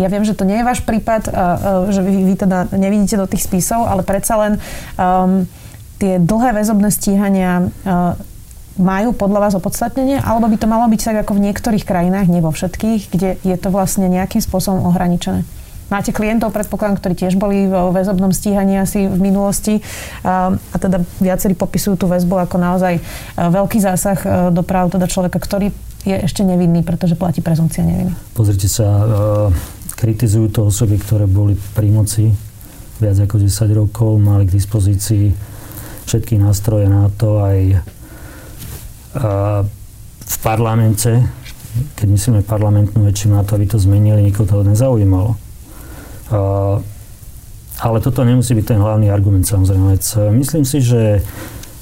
Ja 0.00 0.08
viem, 0.08 0.24
že 0.24 0.32
to 0.32 0.48
nie 0.48 0.60
je 0.60 0.68
váš 0.68 0.80
prípad, 0.84 1.28
že 1.92 2.00
vy, 2.00 2.32
vy 2.32 2.34
teda 2.36 2.68
nevidíte 2.72 3.20
do 3.20 3.28
tých 3.28 3.44
spisov, 3.44 3.84
ale 3.84 4.00
predsa 4.04 4.36
len 4.40 4.52
um, 4.96 5.44
tie 6.00 6.16
dlhé 6.20 6.56
väzobné 6.56 6.88
stíhania 6.92 7.68
uh, 7.68 8.16
majú 8.76 9.16
podľa 9.16 9.48
vás 9.48 9.54
opodstatnenie, 9.56 10.20
alebo 10.20 10.52
by 10.52 10.56
to 10.60 10.68
malo 10.68 10.84
byť 10.88 11.00
tak 11.00 11.16
ako 11.24 11.40
v 11.40 11.44
niektorých 11.48 11.84
krajinách, 11.88 12.28
nie 12.28 12.44
vo 12.44 12.52
všetkých, 12.52 13.08
kde 13.08 13.30
je 13.40 13.56
to 13.56 13.72
vlastne 13.72 14.04
nejakým 14.04 14.44
spôsobom 14.44 14.84
ohraničené? 14.92 15.48
Máte 15.86 16.10
klientov, 16.10 16.50
predpokladám, 16.50 16.98
ktorí 16.98 17.14
tiež 17.14 17.38
boli 17.38 17.70
vo 17.70 17.94
väzobnom 17.94 18.34
stíhaní 18.34 18.74
asi 18.74 19.06
v 19.06 19.18
minulosti 19.22 19.78
a, 20.26 20.50
a 20.50 20.76
teda 20.82 20.98
viacerí 21.22 21.54
popisujú 21.54 21.94
tú 21.94 22.06
väzbu 22.10 22.42
ako 22.42 22.56
naozaj 22.58 22.98
veľký 23.38 23.78
zásah 23.78 24.50
do 24.50 24.66
práv 24.66 24.90
teda 24.90 25.06
človeka, 25.06 25.38
ktorý 25.38 25.70
je 26.02 26.16
ešte 26.26 26.42
nevinný, 26.42 26.82
pretože 26.82 27.14
platí 27.14 27.38
prezumcia 27.38 27.86
neviny. 27.86 28.14
Pozrite 28.34 28.66
sa, 28.66 28.86
kritizujú 29.94 30.50
to 30.50 30.60
osoby, 30.70 30.98
ktoré 30.98 31.30
boli 31.30 31.54
pri 31.74 31.90
moci 31.90 32.34
viac 32.98 33.22
ako 33.22 33.42
10 33.42 33.50
rokov, 33.74 34.10
mali 34.18 34.46
k 34.46 34.54
dispozícii 34.58 35.34
všetky 36.06 36.38
nástroje 36.38 36.86
na 36.90 37.10
to, 37.14 37.42
aj 37.42 37.58
v 40.26 40.36
parlamente, 40.42 41.10
keď 41.94 42.06
myslíme 42.10 42.40
parlamentnú 42.42 43.06
väčšinu 43.06 43.38
na 43.38 43.42
to, 43.46 43.54
aby 43.54 43.66
to 43.70 43.78
zmenili, 43.78 44.22
nikoho 44.22 44.46
to 44.46 44.66
nezaujímalo. 44.66 45.45
Ale 47.76 47.98
toto 48.00 48.24
nemusí 48.24 48.56
byť 48.56 48.66
ten 48.66 48.80
hlavný 48.80 49.12
argument 49.12 49.44
samozrejme. 49.44 50.00
Myslím 50.34 50.64
si, 50.64 50.80
že 50.80 51.20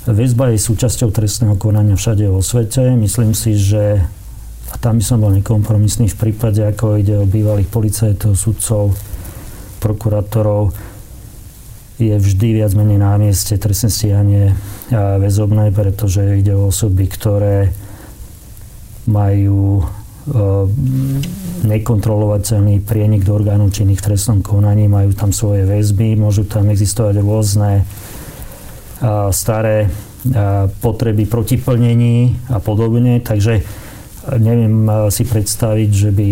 väzba 0.04 0.52
je 0.52 0.60
súčasťou 0.60 1.14
trestného 1.14 1.56
konania 1.56 1.96
všade 1.96 2.28
vo 2.28 2.44
svete. 2.44 2.92
Myslím 2.98 3.32
si, 3.32 3.56
že 3.56 4.04
a 4.74 4.76
tam 4.82 4.98
by 4.98 5.04
som 5.06 5.22
bol 5.22 5.30
nekompromisný 5.30 6.10
v 6.10 6.18
prípade, 6.18 6.58
ako 6.58 6.98
ide 6.98 7.14
o 7.14 7.30
bývalých 7.30 7.70
policajtov, 7.70 8.34
sudcov, 8.34 8.90
prokurátorov, 9.78 10.74
je 11.94 12.10
vždy 12.10 12.58
viac 12.58 12.74
menej 12.74 12.98
na 12.98 13.14
mieste 13.14 13.54
trestné 13.54 13.86
stíhanie 13.86 14.58
väzobné, 14.90 15.70
pretože 15.70 16.26
ide 16.42 16.58
o 16.58 16.74
osoby, 16.74 17.06
ktoré 17.06 17.70
majú 19.06 19.86
nekontrolovateľný 21.64 22.80
prienik 22.80 23.28
do 23.28 23.36
orgánov 23.36 23.76
činných 23.76 24.00
v 24.00 24.06
trestnom 24.12 24.40
konaní, 24.40 24.88
majú 24.88 25.12
tam 25.12 25.36
svoje 25.36 25.68
väzby, 25.68 26.16
môžu 26.16 26.48
tam 26.48 26.72
existovať 26.72 27.20
rôzne 27.20 27.84
staré 29.32 29.92
potreby 30.80 31.28
proti 31.28 31.60
plnení 31.60 32.48
a 32.48 32.56
podobne, 32.56 33.20
takže 33.20 33.60
neviem 34.40 34.88
si 35.12 35.28
predstaviť, 35.28 35.90
že 35.92 36.08
by 36.08 36.26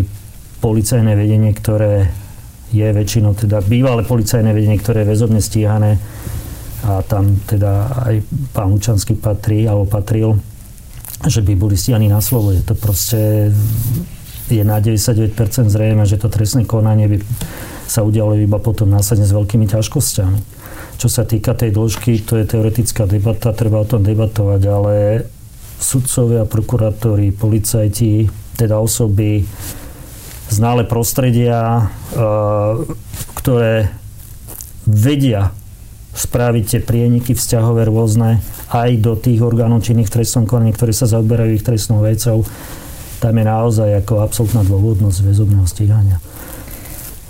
policajné 0.64 1.12
vedenie, 1.12 1.52
ktoré 1.52 2.08
je 2.72 2.88
väčšinou 2.88 3.36
teda 3.36 3.60
bývalé 3.60 4.00
policajné 4.08 4.56
vedenie, 4.56 4.80
ktoré 4.80 5.04
je 5.04 5.12
väzobne 5.12 5.44
stíhané 5.44 6.00
a 6.88 7.04
tam 7.04 7.36
teda 7.44 7.92
aj 8.08 8.14
pán 8.56 8.72
Lučanský 8.72 9.20
patrí 9.20 9.68
alebo 9.68 9.84
patril, 9.84 10.40
že 11.26 11.40
by 11.42 11.54
boli 11.54 11.78
stíhaní 11.78 12.10
na 12.10 12.18
slobode. 12.18 12.62
To 12.66 12.74
proste 12.74 13.52
je 14.50 14.64
na 14.66 14.82
99% 14.82 15.32
zrejme, 15.70 16.04
že 16.04 16.20
to 16.20 16.28
trestné 16.28 16.68
konanie 16.68 17.08
by 17.08 17.16
sa 17.86 18.04
udialo 18.04 18.36
iba 18.36 18.60
potom 18.60 18.90
následne 18.90 19.24
s 19.24 19.32
veľkými 19.32 19.68
ťažkosťami. 19.70 20.38
Čo 21.00 21.08
sa 21.08 21.24
týka 21.24 21.56
tej 21.56 21.72
dĺžky, 21.72 22.22
to 22.22 22.38
je 22.38 22.44
teoretická 22.46 23.08
debata, 23.08 23.56
treba 23.56 23.82
o 23.82 23.88
tom 23.88 24.04
debatovať, 24.04 24.62
ale 24.68 24.94
sudcovia, 25.82 26.46
prokurátori, 26.46 27.34
policajti, 27.34 28.30
teda 28.54 28.78
osoby, 28.78 29.42
znalé 30.46 30.86
prostredia, 30.86 31.58
e, 31.80 32.22
ktoré 33.34 33.90
vedia 34.86 35.50
spraviť 36.12 36.64
tie 36.76 36.80
prieniky 36.84 37.32
vzťahové 37.32 37.88
rôzne 37.88 38.44
aj 38.68 38.90
do 39.00 39.16
tých 39.16 39.40
orgánov 39.40 39.80
činných 39.80 40.12
v 40.12 40.20
trestnom 40.20 40.44
konaní, 40.44 40.76
ktorí 40.76 40.92
sa 40.92 41.08
zaoberajú 41.08 41.56
ich 41.56 41.64
trestnou 41.64 42.04
vecou. 42.04 42.44
Tam 43.20 43.32
je 43.32 43.44
naozaj 43.44 44.04
ako 44.04 44.20
absolútna 44.20 44.60
dôvodnosť 44.66 45.18
väzobného 45.24 45.64
stíhania. 45.64 46.18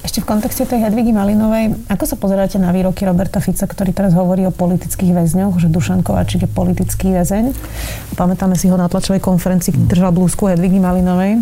Ešte 0.03 0.19
v 0.19 0.35
kontexte 0.35 0.67
tej 0.67 0.83
Hedvigy 0.83 1.15
Malinovej, 1.15 1.79
ako 1.87 2.05
sa 2.11 2.19
pozeráte 2.19 2.59
na 2.59 2.75
výroky 2.75 3.07
Roberta 3.07 3.39
Fica, 3.39 3.71
ktorý 3.71 3.95
teraz 3.95 4.19
hovorí 4.19 4.43
o 4.43 4.51
politických 4.51 5.15
väzňoch, 5.15 5.63
že 5.63 5.71
Dušan 5.71 6.03
Kováčik 6.03 6.43
je 6.43 6.51
politický 6.51 7.15
väzeň. 7.15 7.55
Pamätáme 8.19 8.59
si 8.59 8.67
ho 8.67 8.75
na 8.75 8.91
tlačovej 8.91 9.23
konferencii, 9.23 9.79
keď 9.79 9.83
držal 9.87 10.11
blúzku 10.11 10.51
Hedvigy 10.51 10.83
Malinovej. 10.83 11.39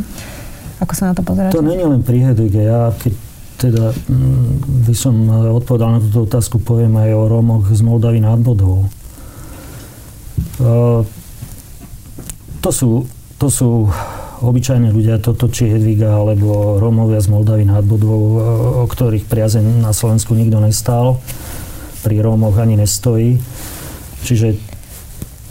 Ako 0.77 0.93
sa 0.93 1.09
na 1.09 1.17
to 1.17 1.25
pozeráte? 1.25 1.57
To 1.57 1.65
není 1.65 1.81
len 1.89 2.05
pri 2.05 2.21
Hedvige. 2.21 2.69
Ja 2.69 2.93
keď 2.93 3.30
teda 3.61 3.93
mm, 3.93 4.89
by 4.89 4.95
som 4.97 5.15
odpovedal 5.29 6.01
na 6.01 6.01
túto 6.01 6.25
otázku, 6.25 6.57
poviem 6.65 6.97
aj 6.97 7.11
o 7.13 7.29
Rómoch 7.29 7.69
z 7.69 7.85
Moldavy 7.85 8.25
nad 8.25 8.41
Bodovou. 8.41 8.89
To 12.61 12.71
sú, 12.73 13.05
to 13.37 13.49
sú 13.53 13.89
obyčajní 14.41 14.89
ľudia, 14.93 15.21
toto 15.21 15.53
či 15.53 15.69
Hedviga 15.69 16.17
alebo 16.17 16.81
Rómovia 16.81 17.21
z 17.21 17.29
Moldavy 17.29 17.69
nad 17.69 17.85
Bodovou, 17.85 18.41
o 18.81 18.87
ktorých 18.89 19.29
priazeň 19.29 19.85
na 19.85 19.93
Slovensku 19.93 20.33
nikto 20.33 20.61
nestál. 20.61 21.21
Pri 22.01 22.17
Rómoch 22.25 22.57
ani 22.57 22.81
nestojí. 22.81 23.37
Čiže 24.25 24.57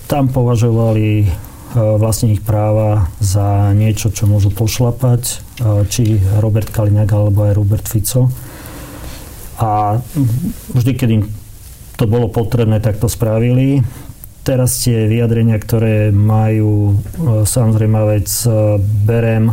tam 0.10 0.30
považovali 0.30 1.30
vlastne 1.74 2.34
ich 2.34 2.42
práva 2.42 3.14
za 3.22 3.74
niečo, 3.78 4.10
čo 4.10 4.26
môžu 4.26 4.50
pošlapať, 4.50 5.46
či 5.88 6.18
Robert 6.40 6.72
Kaliňák 6.72 7.10
alebo 7.12 7.46
aj 7.46 7.54
Robert 7.58 7.86
Fico. 7.86 8.32
A 9.60 10.00
vždy, 10.72 10.92
keď 10.96 11.10
im 11.20 11.24
to 12.00 12.08
bolo 12.08 12.32
potrebné, 12.32 12.80
tak 12.80 12.96
to 12.96 13.12
spravili. 13.12 13.84
Teraz 14.48 14.80
tie 14.88 15.04
vyjadrenia, 15.04 15.60
ktoré 15.60 16.16
majú, 16.16 16.96
e, 16.96 17.44
samozrejme 17.44 18.00
vec 18.08 18.32
berem 19.04 19.52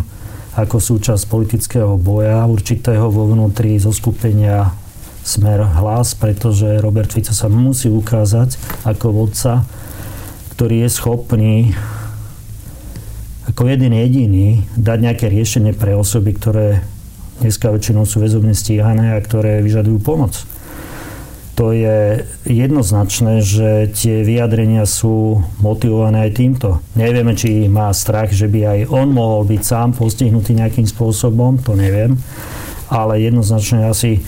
ako 0.57 0.79
súčasť 0.81 1.29
politického 1.29 2.01
boja 2.01 2.47
určitého 2.49 3.12
vo 3.12 3.29
vnútri 3.29 3.77
zo 3.77 3.92
skupenia 3.92 4.73
Smer 5.27 5.59
hlas, 5.83 6.14
pretože 6.14 6.79
Robert 6.79 7.11
Fico 7.11 7.35
sa 7.35 7.51
musí 7.51 7.90
ukázať 7.90 8.55
ako 8.87 9.07
vodca, 9.11 9.66
ktorý 10.55 10.87
je 10.87 10.90
schopný 10.95 11.55
ako 13.47 13.71
jeden 13.71 13.95
jediný 13.95 14.67
dať 14.75 14.99
nejaké 14.99 15.27
riešenie 15.31 15.73
pre 15.73 15.95
osoby, 15.95 16.35
ktoré 16.35 16.83
dneska 17.39 17.71
väčšinou 17.71 18.09
sú 18.09 18.19
väzobne 18.19 18.57
stíhané 18.57 19.15
a 19.15 19.23
ktoré 19.23 19.63
vyžadujú 19.63 19.99
pomoc. 20.03 20.35
To 21.57 21.73
je 21.73 22.21
jednoznačné, 22.45 23.41
že 23.41 23.89
tie 23.97 24.21
vyjadrenia 24.21 24.85
sú 24.85 25.41
motivované 25.65 26.29
aj 26.29 26.37
týmto. 26.37 26.85
Nevieme, 26.93 27.33
či 27.33 27.65
má 27.65 27.89
strach, 27.97 28.29
že 28.29 28.45
by 28.45 28.61
aj 28.77 28.81
on 28.93 29.09
mohol 29.09 29.49
byť 29.49 29.63
sám 29.65 29.97
postihnutý 29.97 30.53
nejakým 30.53 30.85
spôsobom, 30.85 31.57
to 31.65 31.73
neviem. 31.73 32.21
Ale 32.93 33.25
jednoznačne 33.25 33.89
asi 33.89 34.21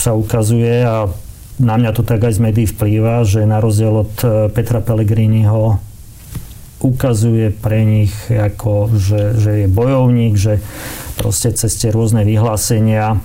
sa 0.00 0.16
ukazuje 0.16 0.80
a 0.80 1.12
na 1.60 1.74
mňa 1.76 1.92
to 1.92 2.08
tak 2.08 2.24
aj 2.24 2.40
z 2.40 2.40
médií 2.40 2.64
vplýva, 2.64 3.28
že 3.28 3.44
na 3.44 3.60
rozdiel 3.60 4.08
od 4.08 4.14
Petra 4.56 4.80
Pellegriniho 4.80 5.76
ukazuje 6.82 7.54
pre 7.54 7.86
nich, 7.86 8.12
ako, 8.28 8.92
že, 8.98 9.38
že 9.38 9.50
je 9.64 9.68
bojovník, 9.70 10.34
že 10.34 10.58
proste 11.16 11.54
cez 11.54 11.78
tie 11.78 11.94
rôzne 11.94 12.26
vyhlásenia 12.26 13.22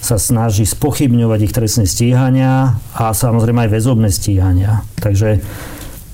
sa 0.00 0.16
snaží 0.16 0.64
spochybňovať 0.64 1.40
ich 1.44 1.52
trestné 1.52 1.84
stíhania 1.84 2.80
a 2.96 3.12
samozrejme 3.12 3.68
aj 3.68 3.70
väzobné 3.70 4.08
stíhania. 4.08 4.80
Takže 4.96 5.44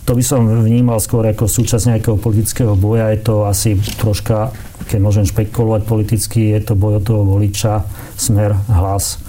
to 0.07 0.15
by 0.15 0.23
som 0.23 0.47
vnímal 0.47 0.99
skôr 0.99 1.27
ako 1.27 1.47
súčasť 1.47 1.95
nejakého 1.95 2.19
politického 2.19 2.75
boja. 2.75 3.15
Je 3.15 3.21
to 3.23 3.47
asi 3.47 3.79
troška, 3.99 4.51
keď 4.91 4.99
môžem 5.03 5.27
špekulovať 5.27 5.83
politicky, 5.87 6.55
je 6.55 6.63
to 6.63 6.75
boj 6.79 6.99
od 6.99 7.05
toho 7.07 7.23
voliča, 7.27 7.87
smer, 8.19 8.55
hlas. 8.71 9.23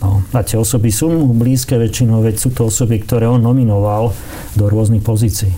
No, 0.00 0.20
a 0.32 0.44
tie 0.44 0.60
osoby 0.60 0.92
sú 0.92 1.08
mu 1.08 1.32
blízke 1.32 1.80
väčšinou, 1.80 2.20
veď 2.20 2.36
sú 2.36 2.48
to 2.52 2.68
osoby, 2.68 3.00
ktoré 3.00 3.28
on 3.28 3.40
nominoval 3.40 4.12
do 4.52 4.64
rôznych 4.68 5.00
pozícií. 5.00 5.52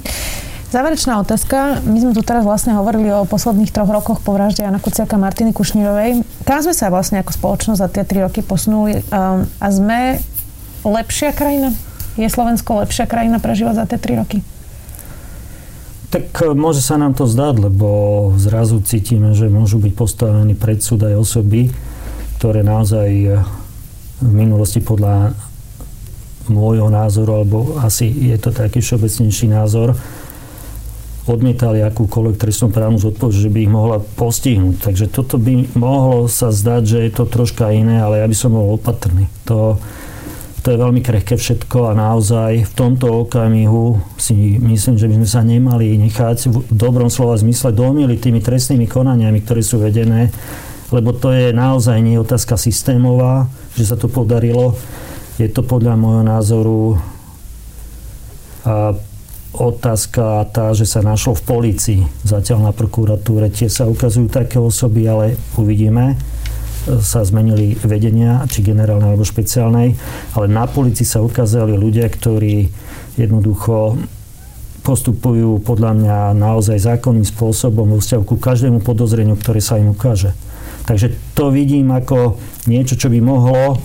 Záverečná 0.68 1.16
otázka. 1.24 1.80
My 1.88 1.96
sme 1.96 2.12
tu 2.12 2.20
teraz 2.20 2.44
vlastne 2.44 2.76
hovorili 2.76 3.08
o 3.08 3.24
posledných 3.24 3.72
troch 3.72 3.88
rokoch 3.88 4.20
po 4.20 4.36
vražde 4.36 4.68
Jana 4.68 4.76
Kuciaka 4.76 5.16
a 5.16 5.22
Martiny 5.24 5.56
Kušnírovej. 5.56 6.20
Tam 6.44 6.60
sme 6.60 6.76
sa 6.76 6.92
vlastne 6.92 7.24
ako 7.24 7.32
spoločnosť 7.32 7.80
za 7.80 7.88
tie 7.88 8.04
tri 8.04 8.20
roky 8.20 8.44
posunuli 8.44 9.00
um, 9.00 9.48
a 9.48 9.66
sme 9.72 10.20
lepšia 10.84 11.32
krajina? 11.32 11.72
Je 12.20 12.28
Slovensko 12.28 12.84
lepšia 12.84 13.08
krajina 13.08 13.40
prežívať 13.40 13.74
za 13.80 13.84
tie 13.88 13.96
tri 13.96 14.20
roky? 14.20 14.44
Tak 16.12 16.36
e, 16.36 16.52
môže 16.52 16.84
sa 16.84 17.00
nám 17.00 17.16
to 17.16 17.24
zdať, 17.24 17.64
lebo 17.64 17.88
zrazu 18.36 18.84
cítime, 18.84 19.32
že 19.32 19.48
môžu 19.48 19.80
byť 19.80 19.92
postavení 19.96 20.52
pred 20.52 20.84
súd 20.84 21.00
aj 21.00 21.16
osoby, 21.16 21.72
ktoré 22.36 22.60
naozaj 22.60 23.08
e, 23.08 23.28
v 24.20 24.32
minulosti 24.36 24.84
podľa 24.84 25.32
môjho 26.52 26.92
názoru, 26.92 27.40
alebo 27.40 27.80
asi 27.80 28.04
je 28.08 28.36
to 28.36 28.52
taký 28.52 28.84
všeobecnejší 28.84 29.48
názor, 29.48 29.96
odmietali 31.30 31.84
akúkoľvek 31.84 32.36
trestnú 32.40 32.72
právnu 32.72 32.96
zodpovednosť, 32.96 33.44
že 33.44 33.52
by 33.52 33.58
ich 33.64 33.72
mohla 33.72 33.98
postihnúť. 34.00 34.76
Takže 34.88 35.06
toto 35.12 35.36
by 35.36 35.76
mohlo 35.76 36.26
sa 36.26 36.48
zdať, 36.48 36.82
že 36.84 36.98
je 37.08 37.12
to 37.12 37.24
troška 37.28 37.68
iné, 37.72 38.00
ale 38.00 38.20
ja 38.20 38.26
by 38.26 38.36
som 38.36 38.56
bol 38.56 38.76
opatrný. 38.76 39.28
To, 39.48 39.76
to 40.64 40.74
je 40.74 40.82
veľmi 40.84 41.00
krehké 41.00 41.38
všetko 41.38 41.88
a 41.88 41.92
naozaj 41.96 42.66
v 42.68 42.72
tomto 42.76 43.28
okamihu 43.28 44.00
si 44.20 44.58
myslím, 44.58 45.00
že 45.00 45.08
by 45.08 45.14
sme 45.22 45.28
sa 45.28 45.40
nemali 45.46 45.96
nechať 46.08 46.50
v 46.50 46.56
dobrom 46.72 47.08
slova 47.08 47.38
zmysle 47.38 47.72
domýliť 47.72 48.18
tými 48.18 48.40
trestnými 48.42 48.84
konaniami, 48.84 49.40
ktoré 49.44 49.62
sú 49.62 49.78
vedené, 49.80 50.28
lebo 50.92 51.12
to 51.12 51.32
je 51.32 51.52
naozaj 51.52 52.00
nie 52.00 52.16
otázka 52.16 52.56
systémová, 52.56 53.48
že 53.76 53.88
sa 53.88 53.96
to 53.96 54.08
podarilo. 54.08 54.74
Je 55.38 55.46
to 55.46 55.62
podľa 55.62 55.94
môjho 55.94 56.24
názoru 56.26 56.98
a 58.66 58.92
otázka 59.54 60.44
tá, 60.52 60.70
že 60.76 60.84
sa 60.84 61.00
našlo 61.00 61.32
v 61.38 61.46
policii, 61.46 62.00
zatiaľ 62.24 62.68
na 62.68 62.72
prokuratúre. 62.76 63.48
Tie 63.48 63.72
sa 63.72 63.88
ukazujú 63.88 64.28
také 64.28 64.60
osoby, 64.60 65.08
ale 65.08 65.40
uvidíme 65.56 66.18
sa 66.88 67.20
zmenili 67.20 67.76
vedenia, 67.84 68.48
či 68.48 68.64
generálnej 68.64 69.12
alebo 69.12 69.26
špeciálnej, 69.26 69.92
ale 70.32 70.46
na 70.48 70.64
policii 70.64 71.04
sa 71.04 71.20
ukázali 71.20 71.76
ľudia, 71.76 72.08
ktorí 72.08 72.72
jednoducho 73.20 74.00
postupujú 74.80 75.60
podľa 75.60 75.92
mňa 76.00 76.16
naozaj 76.32 76.80
zákonným 76.80 77.28
spôsobom 77.28 77.92
vo 77.92 78.00
vzťahu 78.00 78.22
ku 78.24 78.40
každému 78.40 78.80
podozreniu, 78.80 79.36
ktoré 79.36 79.60
sa 79.60 79.76
im 79.76 79.92
ukáže. 79.92 80.32
Takže 80.88 81.12
to 81.36 81.52
vidím 81.52 81.92
ako 81.92 82.40
niečo, 82.64 82.96
čo 82.96 83.12
by 83.12 83.20
mohlo 83.20 83.76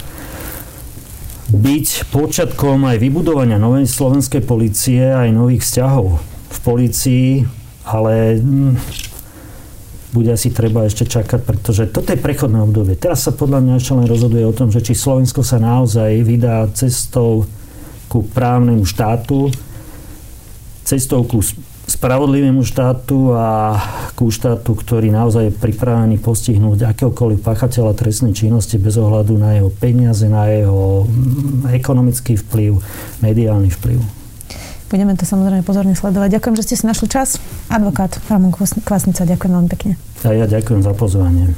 byť 1.54 2.10
počiatkom 2.10 2.90
aj 2.90 2.98
vybudovania 2.98 3.62
novej 3.62 3.86
slovenskej 3.86 4.42
policie 4.42 5.06
aj 5.06 5.30
nových 5.30 5.62
vzťahov 5.62 6.18
v 6.50 6.58
policii, 6.66 7.30
ale 7.86 8.42
hm, 8.42 8.74
bude 10.18 10.30
asi 10.34 10.50
treba 10.50 10.86
ešte 10.86 11.06
čakať, 11.06 11.40
pretože 11.46 11.84
toto 11.94 12.10
je 12.10 12.22
prechodné 12.22 12.58
obdobie. 12.58 12.98
Teraz 12.98 13.26
sa 13.26 13.34
podľa 13.34 13.66
mňa 13.66 13.74
ešte 13.78 13.94
len 13.98 14.10
rozhoduje 14.10 14.46
o 14.46 14.54
tom, 14.54 14.74
že 14.74 14.82
či 14.82 14.98
Slovensko 14.98 15.46
sa 15.46 15.62
naozaj 15.62 16.26
vydá 16.26 16.66
cestou 16.74 17.46
ku 18.10 18.26
právnemu 18.26 18.86
štátu, 18.86 19.54
cestou 20.86 21.26
ku 21.26 21.42
spravodlivému 21.94 22.66
štátu 22.66 23.38
a 23.38 23.78
ku 24.18 24.34
štátu, 24.34 24.74
ktorý 24.74 25.14
naozaj 25.14 25.50
je 25.50 25.54
pripravený 25.54 26.18
postihnúť 26.18 26.90
akéhokoľvek 26.90 27.46
páchateľa 27.46 27.94
trestnej 27.94 28.34
činnosti 28.34 28.82
bez 28.82 28.98
ohľadu 28.98 29.38
na 29.38 29.62
jeho 29.62 29.70
peniaze, 29.70 30.26
na 30.26 30.50
jeho 30.50 31.06
mm, 31.06 31.70
ekonomický 31.78 32.42
vplyv, 32.42 32.82
mediálny 33.22 33.70
vplyv. 33.70 34.02
Budeme 34.90 35.18
to 35.18 35.26
samozrejme 35.26 35.66
pozorne 35.66 35.98
sledovať. 35.98 36.38
Ďakujem, 36.38 36.56
že 36.58 36.66
ste 36.70 36.76
si 36.78 36.86
našli 36.86 37.10
čas. 37.10 37.42
Advokát 37.70 38.14
Ramon 38.30 38.54
Kvasnica, 38.54 39.26
ďakujem 39.26 39.52
veľmi 39.54 39.70
pekne. 39.70 39.94
A 40.26 40.34
ja 40.38 40.46
ďakujem 40.46 40.86
za 40.86 40.94
pozvanie. 40.94 41.58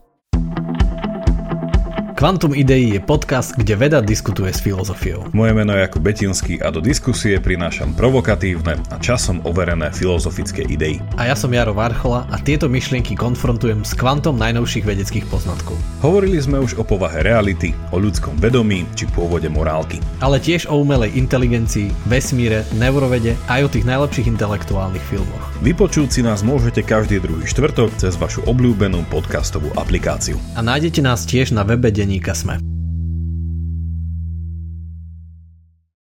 Quantum 2.21 2.53
Idei 2.53 2.93
je 2.93 3.01
podcast, 3.01 3.57
kde 3.57 3.73
veda 3.73 3.97
diskutuje 3.97 4.53
s 4.53 4.61
filozofiou. 4.61 5.33
Moje 5.33 5.57
meno 5.57 5.73
je 5.73 5.81
Jakub 5.81 6.05
Betinský 6.05 6.61
a 6.61 6.69
do 6.69 6.77
diskusie 6.77 7.41
prinášam 7.41 7.97
provokatívne 7.97 8.77
a 8.93 9.01
časom 9.01 9.41
overené 9.41 9.89
filozofické 9.89 10.61
idei. 10.69 11.01
A 11.17 11.25
ja 11.25 11.33
som 11.33 11.49
Jaro 11.49 11.73
Varchola 11.73 12.29
a 12.29 12.37
tieto 12.37 12.69
myšlienky 12.69 13.17
konfrontujem 13.17 13.81
s 13.81 13.97
kvantom 13.97 14.37
najnovších 14.37 14.85
vedeckých 14.85 15.25
poznatkov. 15.33 15.73
Hovorili 16.05 16.37
sme 16.37 16.61
už 16.61 16.77
o 16.77 16.85
povahe 16.85 17.25
reality, 17.25 17.73
o 17.89 17.97
ľudskom 17.97 18.37
vedomí 18.37 18.85
či 18.93 19.09
pôvode 19.09 19.49
morálky. 19.49 19.97
Ale 20.21 20.37
tiež 20.37 20.69
o 20.69 20.77
umelej 20.77 21.17
inteligencii, 21.17 21.89
vesmíre, 22.05 22.69
neurovede 22.77 23.33
aj 23.49 23.65
o 23.65 23.71
tých 23.73 23.89
najlepších 23.89 24.29
intelektuálnych 24.29 25.05
filmoch. 25.09 25.41
Vypočuť 25.65 26.09
si 26.13 26.21
nás 26.21 26.45
môžete 26.45 26.85
každý 26.85 27.17
druhý 27.17 27.49
štvrtok 27.49 27.97
cez 27.97 28.13
vašu 28.13 28.45
obľúbenú 28.45 29.09
podcastovú 29.09 29.73
aplikáciu. 29.73 30.37
A 30.53 30.61
nájdete 30.61 31.01
nás 31.01 31.25
tiež 31.25 31.49
na 31.49 31.65
webe 31.65 31.89
denníka 32.11 32.35
Sme. 32.35 32.80